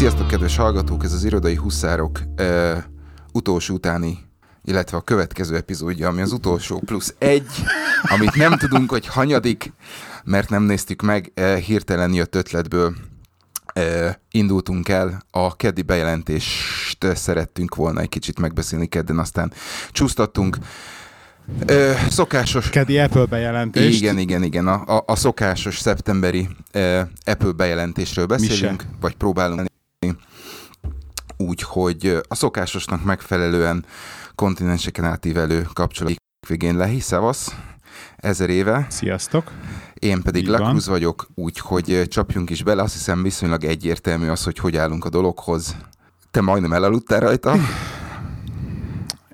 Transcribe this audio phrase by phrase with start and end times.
[0.00, 1.04] Sziasztok, kedves hallgatók!
[1.04, 2.76] Ez az Irodai Huszárok uh,
[3.32, 4.18] utolsó utáni,
[4.64, 7.46] illetve a következő epizódja, ami az utolsó plusz egy,
[8.02, 9.72] amit nem tudunk, hogy hanyadik,
[10.24, 12.94] mert nem néztük meg, uh, hirtelen jött ötletből
[13.74, 19.52] uh, indultunk el, a keddi bejelentést szerettünk volna egy kicsit megbeszélni kedden, aztán
[19.90, 20.56] csúsztattunk.
[21.66, 22.70] Ö, szokásos...
[22.70, 23.96] Keddi Apple bejelentés.
[23.96, 24.68] Igen, igen, igen.
[24.68, 29.69] A, a, a szokásos szeptemberi uh, Apple bejelentésről beszélünk, vagy próbálunk
[31.40, 33.84] úgy, hogy a szokásosnak megfelelően
[34.34, 36.14] kontinenseken átívelő kapcsolat
[36.48, 37.54] végén lehi, szevasz,
[38.16, 38.86] ezer éve.
[38.88, 39.50] Sziasztok.
[39.94, 42.82] Én pedig Lakruz vagyok, úgyhogy csapjunk is bele.
[42.82, 45.76] Azt hiszem viszonylag egyértelmű az, hogy hogy állunk a dologhoz.
[46.30, 47.54] Te majdnem elaludtál rajta.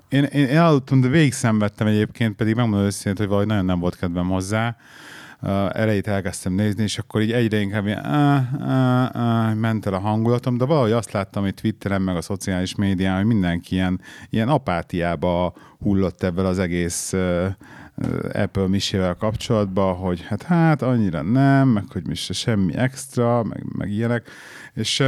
[0.09, 3.79] Én, én, én aludtam, de végig szenvedtem egyébként, pedig megmondom őszintén, hogy valahogy nagyon nem
[3.79, 4.75] volt kedvem hozzá.
[5.71, 9.99] Elejét elkezdtem nézni, és akkor így egyre inkább ilyen, uh, uh, uh, ment el a
[9.99, 14.49] hangulatom, de valahogy azt láttam hogy Twitteren, meg a szociális médián, hogy mindenki ilyen, ilyen
[14.49, 17.13] apátiába hullott ebből az egész
[18.33, 23.63] Apple misével kapcsolatban, hogy hát hát annyira nem, meg hogy mi se semmi extra, meg,
[23.77, 24.29] meg ilyenek,
[24.73, 25.03] és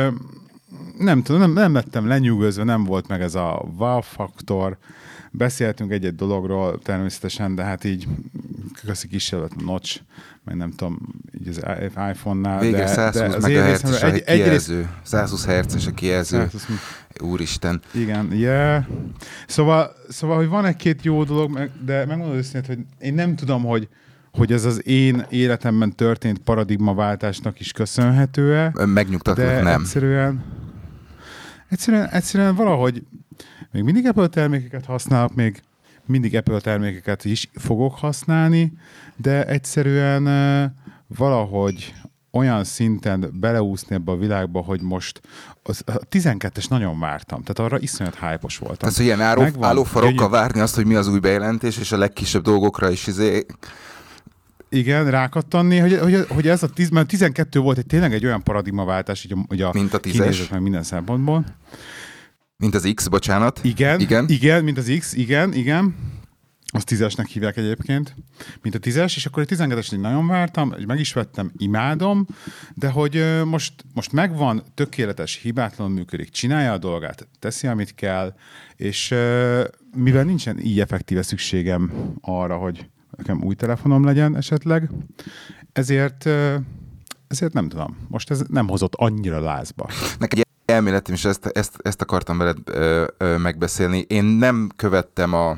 [0.98, 4.78] nem tudom, nem, nem lettem lenyűgözve, nem volt meg ez a wow faktor.
[5.32, 8.08] Beszéltünk egy-egy dologról természetesen, de hát így
[8.86, 10.00] köszi kísérlet notch,
[10.44, 11.00] meg nem tudom,
[11.40, 11.64] így az
[12.12, 12.60] iPhone-nál.
[12.60, 14.90] Végre de, 120 de MHz-es egy, a kijelző.
[15.04, 16.38] 120 Hz-es a kijelző.
[16.38, 16.68] 120...
[17.22, 17.82] Úristen.
[17.94, 18.84] Igen, yeah.
[19.48, 23.88] Szóval, szóval, hogy van egy-két jó dolog, de megmondom őszintén, hogy én nem tudom, hogy
[24.32, 28.86] hogy ez az én életemben történt paradigmaváltásnak is köszönhető-e.
[28.86, 29.82] Megnyugtatlak, nem.
[29.82, 30.44] Egyszerűen,
[31.70, 33.04] egyszerűen, egyszerűen valahogy
[33.72, 35.62] még mindig Apple termékeket használok, még
[36.10, 38.74] mindig Apple termékeket is fogok használni,
[39.16, 40.24] de egyszerűen
[41.08, 41.94] valahogy
[42.32, 45.22] olyan szinten beleúszni ebbe a világba, hogy most
[45.64, 48.78] az, a 12-es nagyon vártam, tehát arra iszonyat hype voltam.
[48.78, 52.42] Tehát, hogy ilyen álló, állófarokkal várni azt, hogy mi az új bejelentés, és a legkisebb
[52.42, 53.46] dolgokra is izé
[54.70, 58.44] igen, rákattanni, hogy, hogy, hogy ez a tíz, mert 12 volt egy tényleg egy olyan
[58.44, 60.50] paradigmaváltás, hogy a, hogy a mint a tízes.
[60.50, 61.46] meg minden szempontból.
[62.60, 63.60] Mint az X, bocsánat.
[63.64, 65.96] Igen, igen, igen, mint az X, igen, igen.
[66.72, 68.16] Az tízesnek hívják egyébként,
[68.62, 72.28] mint a tízes, és akkor a 12-es nagyon vártam, meg is vettem, imádom,
[72.74, 78.36] de hogy most, most megvan, tökéletes, hibátlanul működik, csinálja a dolgát, teszi, amit kell,
[78.76, 79.16] és
[79.96, 84.90] mivel nincsen így effektíve szükségem arra, hogy nekem új telefonom legyen esetleg,
[85.74, 86.26] ezért,
[87.28, 87.98] ezért nem tudom.
[88.08, 89.90] Most ez nem hozott annyira lázba.
[90.20, 90.48] Nekem egy
[90.80, 94.06] elméletem, és ezt, ezt, ezt akartam veled ö, ö, megbeszélni.
[94.08, 95.58] Én nem követtem a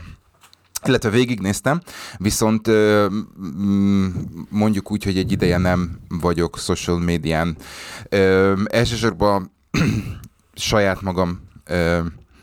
[0.86, 1.82] illetve végignéztem,
[2.18, 2.70] viszont
[4.50, 7.58] mondjuk úgy, hogy egy ideje nem vagyok social médián.
[8.10, 9.52] Ö, elsősorban
[10.54, 11.50] saját magam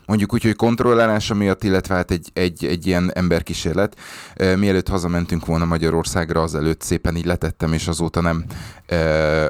[0.09, 3.99] mondjuk úgy, hogy kontrollálása miatt, illetve hát egy, egy, egy ilyen emberkísérlet.
[4.35, 8.45] Mielőtt hazamentünk volna Magyarországra, azelőtt szépen így letettem, és azóta nem,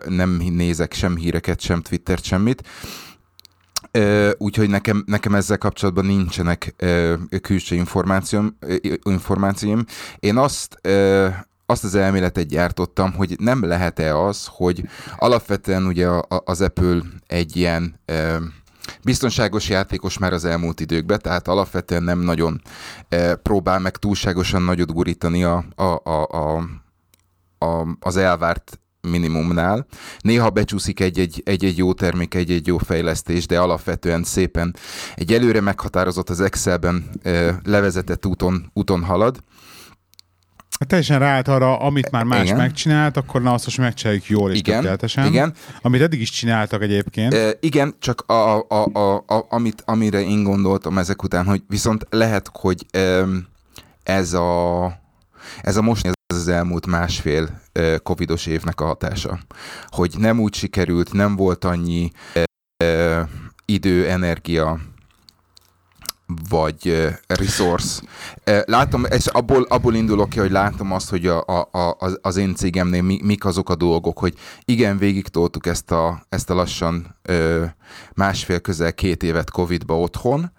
[0.07, 2.63] nem nézek sem híreket, sem Twittert, semmit.
[4.38, 6.75] Úgyhogy nekem, nekem ezzel kapcsolatban nincsenek
[7.41, 8.57] külső információm,
[9.03, 9.85] információim.
[10.19, 10.79] Én azt
[11.66, 14.83] azt az elméletet gyártottam, hogy nem lehet-e az, hogy
[15.17, 17.99] alapvetően ugye az Apple egy ilyen
[19.03, 22.61] biztonságos játékos már az elmúlt időkben, tehát alapvetően nem nagyon
[23.44, 26.63] próbál meg túlságosan nagyot gurítani a, a, a, a,
[27.66, 29.85] a, az elvárt minimumnál.
[30.19, 34.75] Néha becsúszik egy-egy, egy-egy jó termék, egy-egy jó fejlesztés, de alapvetően szépen
[35.15, 39.43] egy előre meghatározott az Excelben e, levezetett úton, úton halad.
[40.87, 42.57] Teljesen ráállt arra, amit már más igen.
[42.57, 45.25] megcsinált, akkor na azt most megcsináljuk jól és igen, tökéletesen.
[45.25, 45.53] Igen.
[45.81, 47.33] Amit eddig is csináltak egyébként.
[47.33, 52.07] E, igen, csak a, a, a, a, amit, amire én gondoltam ezek után, hogy viszont
[52.09, 52.85] lehet, hogy
[54.03, 54.85] ez a,
[55.61, 57.62] ez a most ez az elmúlt másfél
[58.03, 59.40] covidos évnek a hatása.
[59.85, 62.11] Hogy nem úgy sikerült, nem volt annyi
[63.66, 64.79] idő, energia,
[66.49, 68.02] vagy resource.
[68.66, 72.55] Látom, és abból, abból indulok ki, hogy látom azt, hogy a, a, a, az én
[72.55, 74.34] cégemnél mi, mik azok a dolgok, hogy
[74.66, 77.16] igen, végig toltuk ezt a, ezt a lassan
[78.14, 80.52] másfél közel két évet Covid-ba otthon,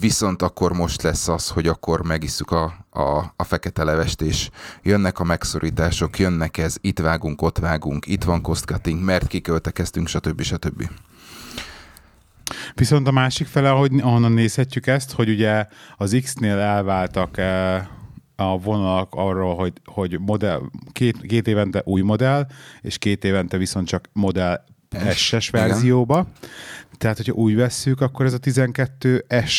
[0.00, 4.50] viszont akkor most lesz az, hogy akkor megisszuk a, a, a fekete levest, és
[4.82, 10.08] jönnek a megszorítások, jönnek ez, itt vágunk, ott vágunk, itt van cost cutting, mert kiköltekeztünk,
[10.08, 10.42] stb.
[10.42, 10.88] stb.
[12.74, 17.86] Viszont a másik fele, hogy ahonnan nézhetjük ezt, hogy ugye az X-nél elváltak eh,
[18.36, 20.60] a vonalak arról, hogy, hogy modell,
[20.92, 22.46] két, két évente új modell,
[22.80, 24.64] és két évente viszont csak modell
[25.14, 26.26] S-es verzióba.
[27.04, 29.52] Tehát, hogyha úgy vesszük, akkor ez a 12S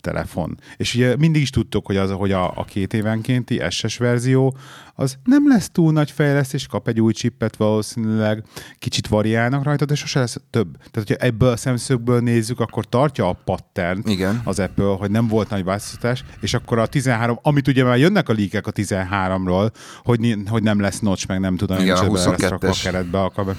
[0.00, 0.58] telefon.
[0.76, 4.56] És ugye mindig is tudtuk, hogy, az, hogy a, a két évenkénti SS verzió
[4.94, 8.44] az nem lesz túl nagy fejlesztés, kap egy új csippet valószínűleg,
[8.78, 10.76] kicsit variálnak rajta, de sose lesz több.
[10.76, 14.40] Tehát, hogyha ebből a szemszögből nézzük, akkor tartja a pattern Igen.
[14.44, 18.28] az Apple, hogy nem volt nagy változtatás, és akkor a 13, amit ugye már jönnek
[18.28, 19.70] a líkek a 13-ról,
[20.02, 22.78] hogy, hogy nem lesz notch, meg nem tudom, Igen, a hogy 22-es.
[22.78, 23.56] a keretbe akar.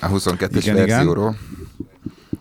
[0.00, 1.36] A 22-es Igen, verzióról.
[1.40, 1.55] Igen.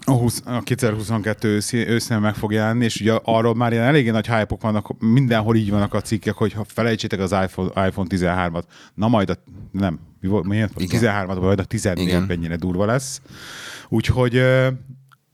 [0.07, 4.09] A, 20, a 2022 őszén, őszén meg fog jelenni, és ugye arról már ilyen eléggé
[4.09, 8.63] nagy hype vannak, mindenhol így vannak a cikkek, hogy ha felejtsétek az iPhone, iPhone 13-at,
[8.93, 9.35] na majd a,
[9.71, 10.73] nem, mi volt, miért?
[10.77, 13.21] 13-at, majd a 14 ennyire durva lesz.
[13.89, 14.41] Úgyhogy,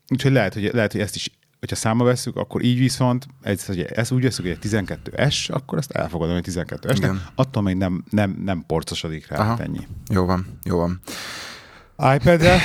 [0.08, 1.30] úgyhogy lehet, hogy, lehet, hogy ezt is
[1.62, 5.78] hogyha számba veszük, akkor így viszont, ez, hogy ezt úgy veszük, hogy egy 12S, akkor
[5.78, 9.62] ezt elfogadom, hogy 12S, attól még nem, nem, nem porcosodik rá, Aha.
[9.62, 9.86] ennyi.
[10.08, 11.00] Jó van, jó van.
[11.96, 12.60] iPad-re?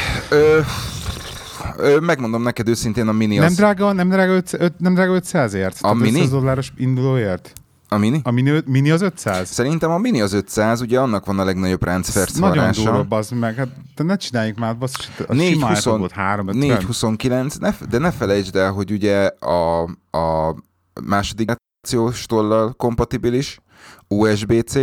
[2.01, 3.43] Megmondom neked őszintén, a mini az...
[3.43, 5.77] Nem drága, nem drága, 5, nem drága 500 ért?
[5.81, 6.09] A mini?
[6.09, 7.53] 500 dolláros indulóért?
[7.89, 8.19] A mini?
[8.23, 9.49] A mini, mini az 500?
[9.49, 13.55] Szerintem a mini az 500, ugye annak van a legnagyobb ráncferc Nagyon durva, az meg.
[13.55, 19.31] Hát, de ne csináljunk már, basz, a 429, ne, de ne felejtsd el, hogy ugye
[19.39, 19.81] a,
[20.17, 20.55] a
[21.03, 21.51] második
[21.87, 23.59] generációs tollal kompatibilis,
[24.07, 24.75] USB-C,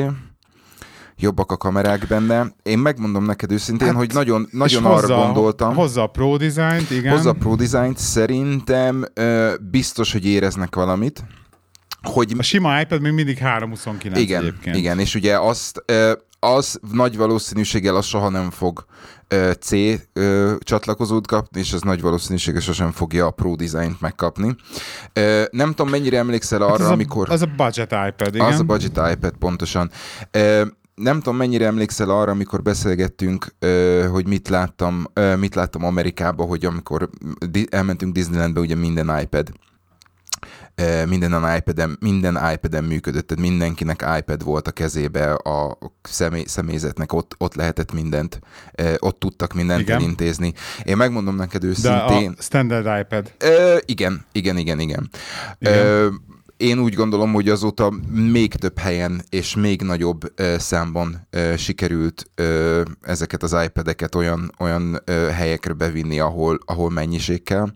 [1.18, 2.54] jobbak a kamerák benne.
[2.62, 5.74] Én megmondom neked őszintén, hát, hogy nagyon, nagyon hozza, arra gondoltam.
[5.74, 7.12] Hozza a Pro Design-t, igen.
[7.12, 11.24] Hozza a Pro Design-t, szerintem ö, biztos, hogy éreznek valamit.
[12.02, 12.34] Hogy...
[12.38, 14.76] A sima iPad még mindig 329 igen, egyébként.
[14.76, 18.84] Igen, és ugye azt, ö, az nagy valószínűséggel az soha nem fog
[19.28, 19.72] ö, C
[20.12, 24.56] ö, csatlakozót kapni, és az nagy valószínűséggel sosem fogja a Pro Design-t megkapni.
[25.12, 27.30] Ö, nem tudom, mennyire emlékszel arra, hát az amikor...
[27.30, 28.46] A, az a budget iPad, igen.
[28.46, 29.90] Az a budget iPad, pontosan.
[30.30, 30.64] Ö,
[30.94, 33.46] nem tudom, mennyire emlékszel arra, amikor beszélgettünk,
[34.10, 35.06] hogy mit láttam,
[35.38, 37.10] mit láttam Amerikába, hogy amikor
[37.70, 39.52] elmentünk Disneylandbe, ugye minden iPad
[41.08, 47.34] minden iPad-en, minden iPad-en működött, tehát mindenkinek iPad volt a kezébe, a személy, személyzetnek ott,
[47.38, 48.40] ott lehetett mindent,
[48.98, 49.96] ott tudtak mindent igen.
[49.96, 50.52] elintézni.
[50.84, 52.30] Én megmondom neked őszintén.
[52.32, 53.34] De a standard iPad.
[53.84, 55.10] igen, igen, igen, igen.
[55.58, 56.22] igen
[56.64, 62.30] én úgy gondolom, hogy azóta még több helyen és még nagyobb számban sikerült
[63.00, 65.00] ezeket az iPad-eket olyan, olyan
[65.32, 67.72] helyekre bevinni, ahol, ahol mennyiség kell.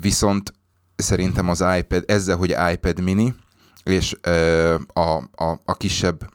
[0.00, 0.52] Viszont
[0.96, 3.34] szerintem az iPad, ezzel, hogy iPad mini,
[3.82, 4.16] és
[4.92, 5.00] a,
[5.34, 6.30] a, a kisebb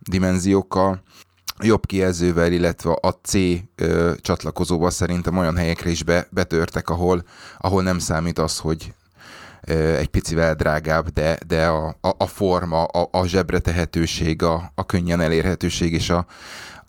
[0.00, 1.02] dimenziókkal,
[1.62, 3.34] jobb kijelzővel, illetve a C
[3.76, 7.24] ö, csatlakozóval szerintem olyan helyekre is be, betörtek, ahol,
[7.58, 8.94] ahol nem számít az, hogy
[9.62, 14.86] egy picivel drágább, de, de a, a, a forma, a, a zsebre tehetőség, a, a
[14.86, 16.26] könnyen elérhetőség és a,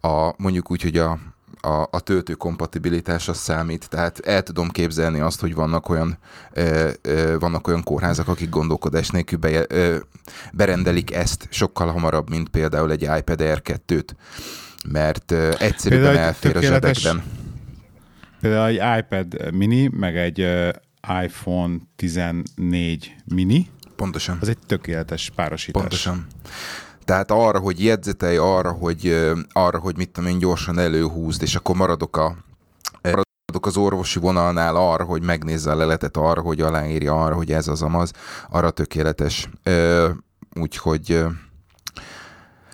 [0.07, 1.19] a mondjuk úgy, hogy a,
[1.61, 3.89] a, a töltő kompatibilitás az számít.
[3.89, 6.17] Tehát el tudom képzelni azt, hogy vannak olyan,
[6.53, 9.97] ö, ö, vannak olyan kórházak, akik gondolkodás nélkül be, ö,
[10.53, 14.07] berendelik ezt sokkal hamarabb, mint például egy iPad Air 2-t,
[14.87, 17.23] mert ö, egyszerűen például elfér a zsebekben.
[18.41, 20.39] Például egy iPad mini, meg egy
[21.23, 23.69] iPhone 14 mini.
[23.95, 24.37] Pontosan.
[24.41, 25.81] Az egy tökéletes párosítás.
[25.81, 26.27] Pontosan.
[27.05, 31.75] Tehát arra, hogy jegyzetelj, arra, hogy, arra, hogy mit tudom én, gyorsan előhúzd, és akkor
[31.75, 32.35] maradok a
[33.51, 37.67] maradok az orvosi vonalnál arra, hogy megnézze a leletet, arra, hogy aláírja, arra, hogy ez
[37.67, 38.11] az amaz,
[38.49, 39.49] arra tökéletes.
[40.53, 41.23] Úgyhogy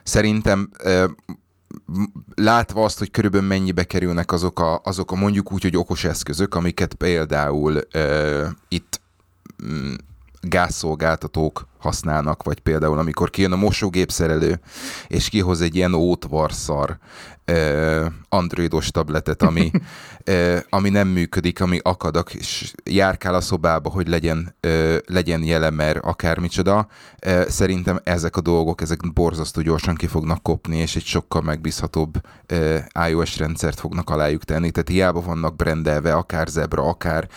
[0.04, 0.70] szerintem
[2.36, 6.56] látva azt, hogy körülbelül mennyibe kerülnek azok a, azok a mondjuk úgy, hogy okos eszközök,
[6.56, 9.02] amiket például uh, itt
[9.64, 9.96] um,
[10.42, 14.60] gázszolgáltatók használnak, vagy például amikor kijön a mosógépszerelő,
[15.08, 16.98] és kihoz egy ilyen ótvarszar
[18.30, 19.72] androidos tabletet, ami,
[20.70, 24.56] ami nem működik, ami akadak, és járkál a szobába, hogy legyen,
[25.06, 26.88] legyen jelen, mert akármicsoda.
[27.48, 32.22] Szerintem ezek a dolgok, ezek borzasztó gyorsan ki fognak kopni, és egy sokkal megbízhatóbb
[33.10, 34.72] iOS rendszert fognak alájuk tenni.
[34.72, 37.28] Tehát hiába vannak brendelve, akár Zebra, akár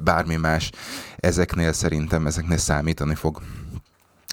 [0.00, 0.70] bármi más,
[1.16, 3.40] ezeknél szerintem ezeknél számítani fog.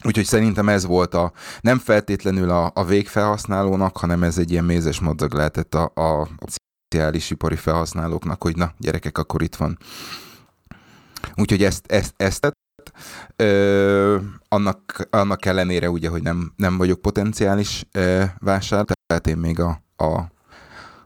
[0.05, 1.31] Úgyhogy szerintem ez volt a,
[1.61, 6.27] nem feltétlenül a, a végfelhasználónak, hanem ez egy ilyen mézes madzag lehetett a, a
[6.89, 9.77] szociális ipari felhasználóknak, hogy na, gyerekek, akkor itt van.
[11.35, 12.53] Úgyhogy ezt, ezt, ezt tett.
[13.35, 14.17] Ö,
[14.49, 19.81] annak, annak ellenére ugye, hogy nem, nem vagyok potenciális ö, vásár, tehát én még a,
[19.95, 20.21] a,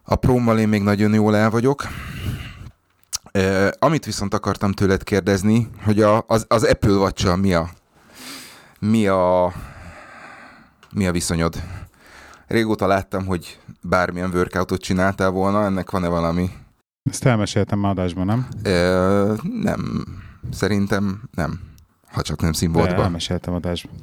[0.04, 1.84] a prómmal én még nagyon jól el vagyok.
[3.32, 7.70] Ö, amit viszont akartam tőled kérdezni, hogy a, az, az Apple watch mi a
[8.80, 9.54] mi a,
[10.94, 11.64] mi a viszonyod
[12.50, 16.50] Régóta láttam, hogy bármilyen workoutot csináltál volna, ennek van-e valami?
[17.04, 18.48] Ezt elmeséltem már adásban, nem?
[18.64, 20.06] Ö, nem.
[20.52, 21.60] Szerintem nem.
[22.12, 23.04] Ha csak nem színboltban.
[23.04, 23.94] Elmeséltem adásban.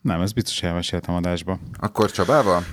[0.00, 1.60] Nem, ez biztos elmeséltem adásban.
[1.78, 2.64] Akkor Csabával?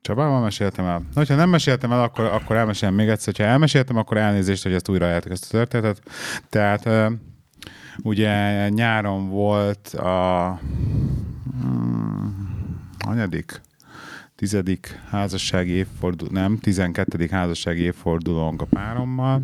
[0.00, 1.02] Csabával meséltem el.
[1.14, 3.34] Na, ha nem meséltem el, akkor, akkor elmesélem még egyszer.
[3.36, 6.02] Ha elmeséltem, akkor elnézést, hogy ezt újra eljátok ezt a történetet.
[6.48, 7.10] Tehát
[8.02, 10.60] ugye nyáron volt a
[11.60, 12.32] hmm,
[12.98, 13.60] anyadik,
[14.36, 19.42] tizedik házassági évforduló, nem, tizenkettedik házassági évfordulónk a párommal,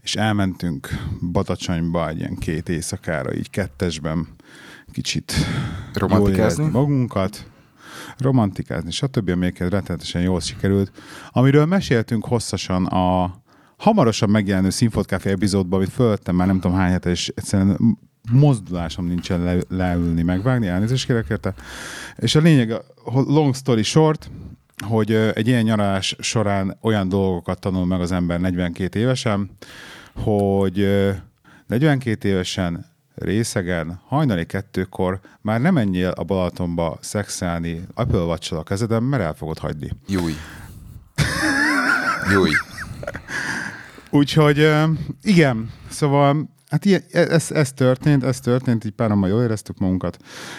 [0.00, 0.88] és elmentünk
[1.32, 4.28] Batacsonyba egy ilyen két éjszakára, így kettesben
[4.92, 5.32] kicsit
[5.92, 7.50] romantikázni magunkat,
[8.18, 9.30] romantikázni, stb.
[9.30, 10.92] Még rettenetesen jól sikerült.
[11.30, 13.36] Amiről meséltünk hosszasan a
[13.76, 17.98] hamarosan megjelenő Színfotkafé epizódban, amit fölöttem már nem tudom hány hete, és egyszerűen
[18.32, 21.54] mozdulásom nincsen le, leülni, megvágni, elnézést kérek érte.
[22.16, 22.74] És a lényeg,
[23.12, 24.30] long story short,
[24.84, 29.50] hogy egy ilyen nyaralás során olyan dolgokat tanul meg az ember 42 évesen,
[30.14, 30.88] hogy
[31.66, 39.02] 42 évesen részegen, hajnali kettőkor már nem menjél a Balatonba szexelni Apple watch a kezeden,
[39.02, 39.90] mert el fogod hagyni.
[40.06, 40.32] Júj.
[42.32, 42.50] Júj.
[44.16, 44.70] Úgyhogy
[45.22, 50.16] igen, szóval Hát ilyen, e, ez, ez történt, ez történt, így párommal jól éreztük magunkat,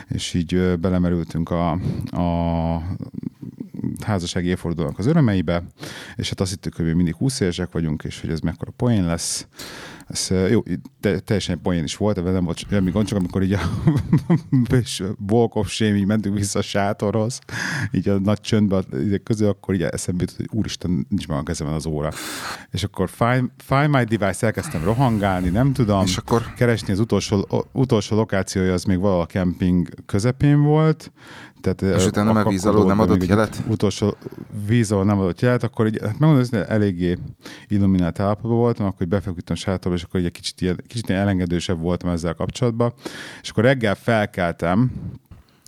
[0.07, 1.71] és így belemerültünk a,
[2.09, 2.81] a
[4.05, 5.63] házassági évfordulónak az örömeibe,
[6.15, 9.05] és hát azt hittük, hogy mi mindig 20 évesek vagyunk, és hogy ez mekkora poén
[9.05, 9.47] lesz,
[10.07, 10.63] ez jó,
[10.99, 13.61] te, teljesen poén is volt, de nem volt semmi gond, csak amikor így a
[15.31, 17.39] walk of shame, így mentünk vissza a sátorhoz,
[17.91, 18.85] így a nagy csöndben
[19.23, 22.11] közül, akkor így eszembe jutott, hogy úristen, nincs már a kezemben az óra.
[22.71, 26.53] És akkor find, find my device, elkezdtem rohangálni, nem tudom, és akkor?
[26.53, 31.11] Keresni az utolsó, utolsó lokációja, az még valahol a kemping közepén volt,
[31.61, 33.63] tehát, és utána már vízaló nem adott jelet?
[33.67, 34.15] Utolsó
[34.67, 37.17] vízaló nem adott jelet, akkor így, hát megmondom, hogy eléggé
[37.67, 41.79] illuminált állapotban voltam, akkor így befeküdtem sátorba, és akkor egy kicsit, ilyen, kicsit ilyen elengedősebb
[41.79, 42.93] voltam ezzel kapcsolatban.
[43.41, 44.91] És akkor reggel felkeltem,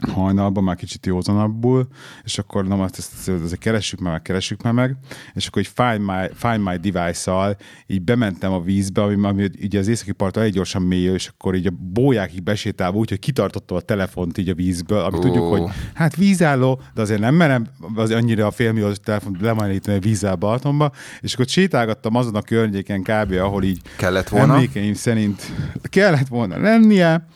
[0.08, 1.88] hajnalban, már kicsit józanabbul,
[2.24, 4.98] és akkor na, azt, ezt, ezt, ezt keressük meg, keressük meg, meg,
[5.34, 9.80] és akkor így Find My, find my Device-szal így bementem a vízbe, ami, ami ugye
[9.80, 13.78] az északi parton elég gyorsan mély, és akkor így a bójákig besétálva úgy, hogy kitartottam
[13.78, 15.26] a telefont így a vízből, amit oh.
[15.26, 15.64] tudjuk, hogy
[15.94, 20.92] hát vízálló, de azért nem merem az annyira a félmilliós telefont lemajlítani a vízzel Balatonba,
[21.20, 23.32] és akkor sétálgattam azon a környéken kb.
[23.32, 24.54] ahol így kellett volna.
[24.54, 25.52] emlékeim szerint
[25.90, 27.28] kellett volna lennie,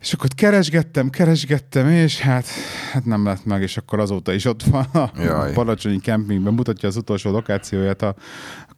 [0.00, 2.46] és akkor keresgettem, keresgettem, és hát,
[2.92, 5.52] hát nem lett meg, és akkor azóta is ott van a Jaj.
[5.52, 8.02] Balacsonyi kempingben, mutatja az utolsó lokációját.
[8.02, 8.14] A,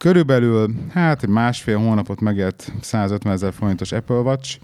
[0.03, 4.59] körülbelül, hát egy másfél hónapot megért 150 ezer forintos Apple Watch,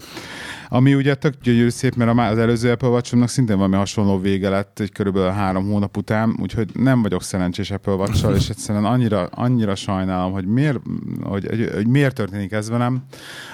[0.69, 4.79] ami ugye tök gyönyörű szép, mert az előző Apple watch szintén valami hasonló vége lett
[4.79, 9.75] egy körülbelül három hónap után, úgyhogy nem vagyok szerencsés Apple watch és egyszerűen annyira, annyira
[9.75, 10.79] sajnálom, hogy miért,
[11.21, 13.03] hogy, hogy, hogy miért történik ez velem.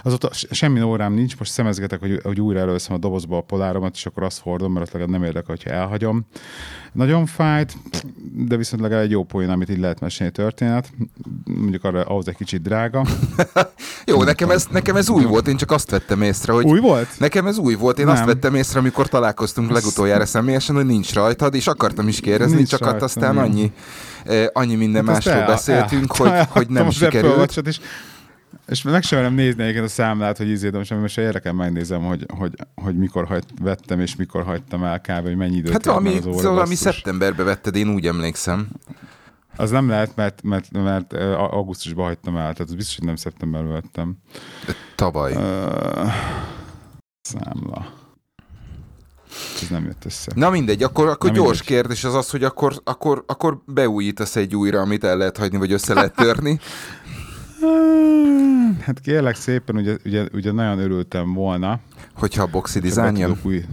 [0.04, 4.06] Azóta semmi órám nincs, most szemezgetek, hogy, hogy újra először a dobozba a poláromat, és
[4.06, 6.26] akkor azt hordom, mert legalább nem érdekel, hogyha elhagyom.
[6.92, 7.78] Nagyon fájt,
[8.34, 10.92] de viszont legalább egy jó poén, amit így lehet mesélni történet.
[11.76, 13.06] Mondjuk arra ahhoz egy kicsit drága.
[14.12, 16.66] jó, nekem ez, nekem ez új volt, én csak azt vettem észre, hogy...
[16.66, 17.08] Új volt?
[17.18, 18.14] Nekem ez új volt, én nem.
[18.14, 22.70] azt vettem észre, amikor találkoztunk legutoljára személyesen, hogy nincs rajtad, és akartam is kérdezni, nincs
[22.70, 23.72] csak hát aztán annyi,
[24.26, 27.62] eh, annyi minden hát másról el, beszéltünk, el, hogy, el, hogy nem sikerült.
[27.66, 27.80] És
[28.68, 32.26] és meg sem nem nézni egyébként a számlát, hogy izé, de most, érdekel megnézem, hogy,
[32.38, 35.22] hogy, hogy mikor hagy, vettem, és mikor hagytam el kb.
[35.22, 38.68] hogy mennyi időt Hát valami, valami szeptemberbe vetted, én úgy emlékszem.
[39.58, 44.18] Az nem lehet, mert, mert, mert augusztusban hagytam el, tehát biztos, hogy nem szeptemberben vettem.
[44.66, 45.34] De tavaly.
[45.34, 46.12] Uh,
[47.22, 48.04] számla.
[49.62, 50.32] Ez nem jött össze.
[50.36, 51.66] Na mindegy, akkor, akkor gyors mindegy.
[51.68, 55.72] kérdés az az, hogy akkor, akkor, akkor beújítasz egy újra, amit el lehet hagyni, vagy
[55.72, 56.60] össze lehet törni.
[58.82, 61.80] Hát kérlek szépen, ugye, ugye, ugye nagyon örültem volna.
[62.16, 63.38] Hogyha a boxi jön?
[63.44, 63.66] Új...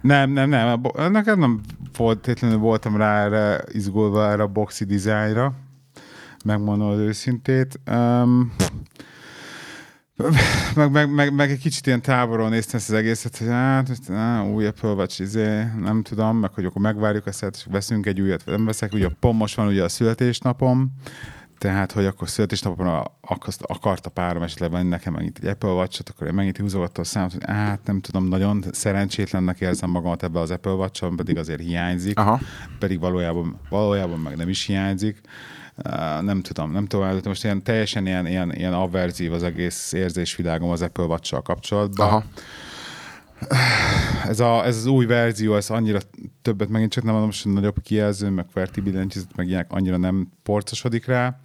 [0.00, 0.80] Nem, nem, nem.
[1.10, 1.60] Nekem nem
[1.96, 5.54] volt, tétlenül voltam rá erre izgulva erre a boxi dizájnra.
[6.44, 7.80] Megmondom az őszintét.
[7.90, 8.52] Um,
[10.74, 13.88] meg, meg, meg, meg, egy kicsit ilyen távolról néztem ezt az egészet, hogy hát,
[14.52, 18.42] új Apple Watch, izé, nem tudom, meg hogy akkor megvárjuk ezt, és veszünk egy újat,
[18.42, 20.92] vagy nem veszek, ugye pont most van ugye a születésnapom,
[21.62, 23.08] tehát, hogy akkor születésnapon
[23.60, 27.04] akart a párom esetleg venni nekem megint egy Apple watch akkor én megint húzogatta a
[27.04, 31.60] számot, hogy hát nem tudom, nagyon szerencsétlennek érzem magamat ebbe az Apple watch pedig azért
[31.60, 32.40] hiányzik, Aha.
[32.78, 35.20] pedig valójában, valójában meg nem is hiányzik.
[35.84, 40.70] Uh, nem tudom, nem tudom, most ilyen, teljesen ilyen, ilyen, ilyen averziv az egész érzésvilágom
[40.70, 42.08] az Apple watch kapcsolatban.
[42.08, 42.24] Aha.
[44.24, 45.98] Ez, a, ez az új verzió, ez annyira
[46.42, 51.06] többet megint csak nem mondom, hogy nagyobb kijelző, meg vertibillentyűzet, meg ilyenek annyira nem porcosodik
[51.06, 51.40] rá.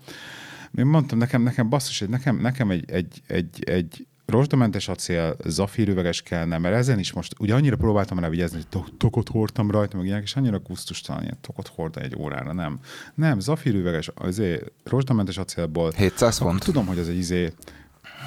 [0.78, 6.58] Én mondtam, nekem, nekem basszus, nekem, nekem egy, egy, egy, egy rozsdamentes acél, zafírüveges kellene,
[6.58, 10.24] mert ezen is most, ugye annyira próbáltam rá vigyázni, hogy tokot hordtam rajta, meg ilyenek,
[10.24, 12.80] és annyira kusztustalan, ilyen tokot hordani egy órára, nem.
[13.16, 15.92] Nem, zafírüveges, azért rozsdamentes acélból.
[15.92, 16.64] 700 font?
[16.64, 17.54] Tudom, hogy ez egy izé,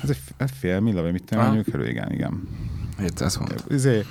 [0.03, 2.49] ez egy fél vagy mit tudom, mondjuk körül, igen, igen.
[3.01, 3.65] 700 font.
[3.69, 4.05] Izé,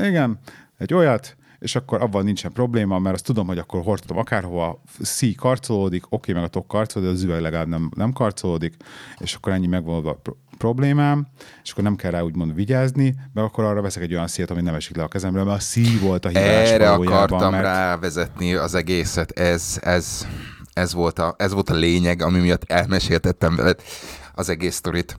[0.00, 0.38] igen,
[0.78, 5.34] egy olyat, és akkor abban nincsen probléma, mert azt tudom, hogy akkor hordtam akárhova, szí
[5.34, 8.74] karcolódik, oké, meg a tok karcolódik, de az üveg legalább nem, nem karcolódik,
[9.18, 10.16] és akkor ennyi megvan a
[10.58, 11.26] problémám,
[11.62, 14.62] és akkor nem kell rá úgymond vigyázni, mert akkor arra veszek egy olyan szíjat, ami
[14.62, 17.64] nem esik le a kezemről, mert a szí volt a hibás Erre akartam mert...
[17.64, 20.26] rávezetni az egészet, ez, ez,
[20.72, 23.82] ez, volt a, ez volt a lényeg, ami miatt elmeséltettem veled
[24.34, 25.16] az egész sztorit.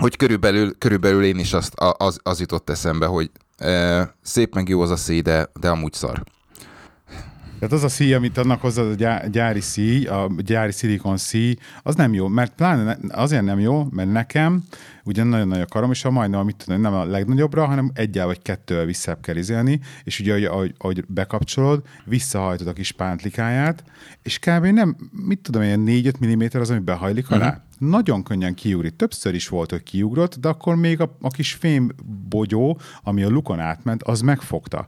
[0.00, 4.80] Hogy körülbelül, körülbelül én is azt, az, az jutott eszembe, hogy e, szép meg jó
[4.80, 6.22] az a szí, de, de amúgy szar.
[7.58, 11.94] Tehát az a szíj, amit adnak hozzá a gyári szíj, a gyári szilikon szíj, az
[11.94, 14.62] nem jó, mert pláne azért nem jó, mert nekem
[15.04, 18.26] ugye nagyon nagy a karom, és a majdnem, amit tudom, nem a legnagyobbra, hanem egyel
[18.26, 23.84] vagy kettővel vissza kell izélni, és ugye ahogy, ahogy bekapcsolod, visszahajtod a kis pántlikáját,
[24.22, 24.64] és kb.
[24.64, 27.46] nem, mit tudom, ilyen 4-5 mm az, ami behajlik alá.
[27.46, 28.96] Uh-huh nagyon könnyen kiugrik.
[28.96, 31.90] Többször is volt, hogy kiugrott, de akkor még a, a kis fém
[32.28, 34.86] bogyó, ami a lukon átment, az megfogta.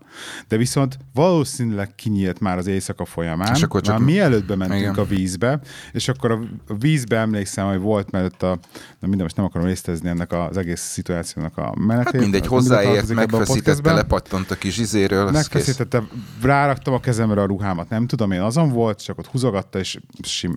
[0.49, 3.99] De viszont valószínűleg kinyílt már az éjszaka folyamán, és akkor csak...
[3.99, 4.95] már mielőtt bementünk Igen.
[4.95, 5.61] a vízbe,
[5.93, 6.41] és akkor a,
[6.79, 8.59] vízbe emlékszem, hogy volt mellett a,
[9.01, 9.69] de minden most nem akarom
[10.03, 12.13] résztezni ennek az egész szituációnak a menetét.
[12.13, 15.31] Hát mindegy, hozzáért, megfeszítette, lepattant a kis izéről.
[15.31, 16.03] Megfeszítette,
[16.43, 20.55] ráraktam a kezemre a ruhámat, nem tudom, én azon volt, csak ott húzogatta, és sim,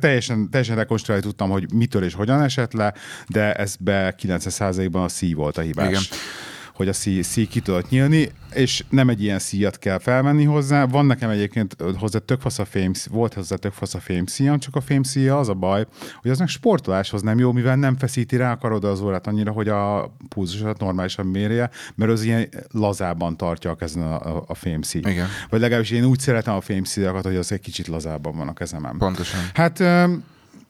[0.00, 2.94] teljesen, teljesen rekonstruálni tudtam, hogy mitől és hogyan esett le,
[3.26, 5.88] de ez be 90%-ban a szív volt a hibás.
[5.88, 6.02] Igen
[6.82, 10.84] hogy a szí, szí ki tudott nyílni, és nem egy ilyen szíjat kell felvenni hozzá.
[10.84, 14.58] Van nekem egyébként hozzá tök fasz a fém, volt hozzá tök fasz a fém szíjam,
[14.58, 15.86] csak a fém szíja az a baj,
[16.20, 19.50] hogy az meg sportoláshoz nem jó, mivel nem feszíti rá a karod az órát annyira,
[19.50, 24.54] hogy a pulzusat normálisan mérje, mert az ilyen lazában tartja a kezen a, a, a
[24.54, 24.98] fémszí.
[24.98, 25.28] Igen.
[25.48, 28.98] Vagy legalábbis én úgy szeretem a fémszíjakat, hogy az egy kicsit lazábban van a kezemen.
[28.98, 29.40] Pontosan.
[29.54, 29.82] Hát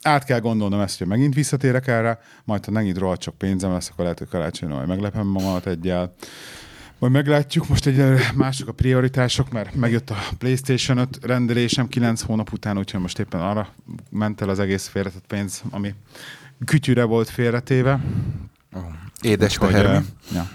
[0.03, 3.89] át kell gondolnom ezt, hogy megint visszatérek erre, majd ha megint rohadt csak pénzem lesz,
[3.89, 6.15] akkor lehet, hogy karácsonyra majd meglepem magamat egyel.
[6.99, 12.53] Majd meglátjuk, most egy mások a prioritások, mert megjött a PlayStation 5 rendelésem 9 hónap
[12.53, 13.69] után, úgyhogy most éppen arra
[14.11, 15.95] ment el az egész félretett pénz, ami
[16.65, 18.01] kütyűre volt félretéve.
[18.73, 18.83] Oh,
[19.21, 19.97] édes teher.
[19.97, 20.49] Uh, ja.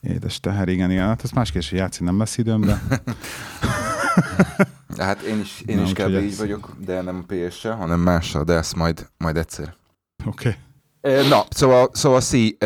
[0.00, 1.06] Édes teher, igen, igen.
[1.06, 2.82] Hát ez másképp, hogy játszani nem lesz időm, de...
[4.96, 6.14] Hát én is, én is kb.
[6.14, 9.74] így vagyok, de nem PS-sel, hanem mással, de ezt majd, majd egyszer.
[10.26, 10.56] Oké.
[11.02, 11.28] Okay.
[11.28, 12.56] Na, szóval, szóval szí,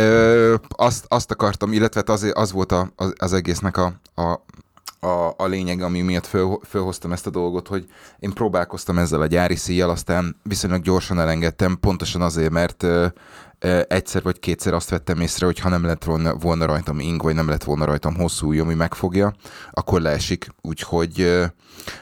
[0.68, 4.44] azt, azt akartam, illetve az, az volt a, az, az egésznek a, a,
[5.06, 7.86] a, a lényeg, ami miatt föl, fölhoztam ezt a dolgot, hogy
[8.18, 12.86] én próbálkoztam ezzel a gyári szíjjal, aztán viszonylag gyorsan elengedtem, pontosan azért, mert
[13.88, 17.34] egyszer vagy kétszer azt vettem észre, hogy ha nem lett volna, volna rajtam ing, vagy
[17.34, 19.34] nem lett volna rajtam hosszú ujj, ami megfogja,
[19.70, 20.46] akkor leesik.
[20.60, 21.42] Úgyhogy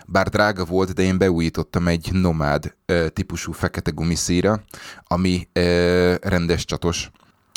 [0.06, 2.74] bár drága volt, de én beújítottam egy nomád
[3.12, 4.62] típusú fekete gumiszíra,
[5.04, 5.48] ami
[6.20, 7.10] rendes csatos,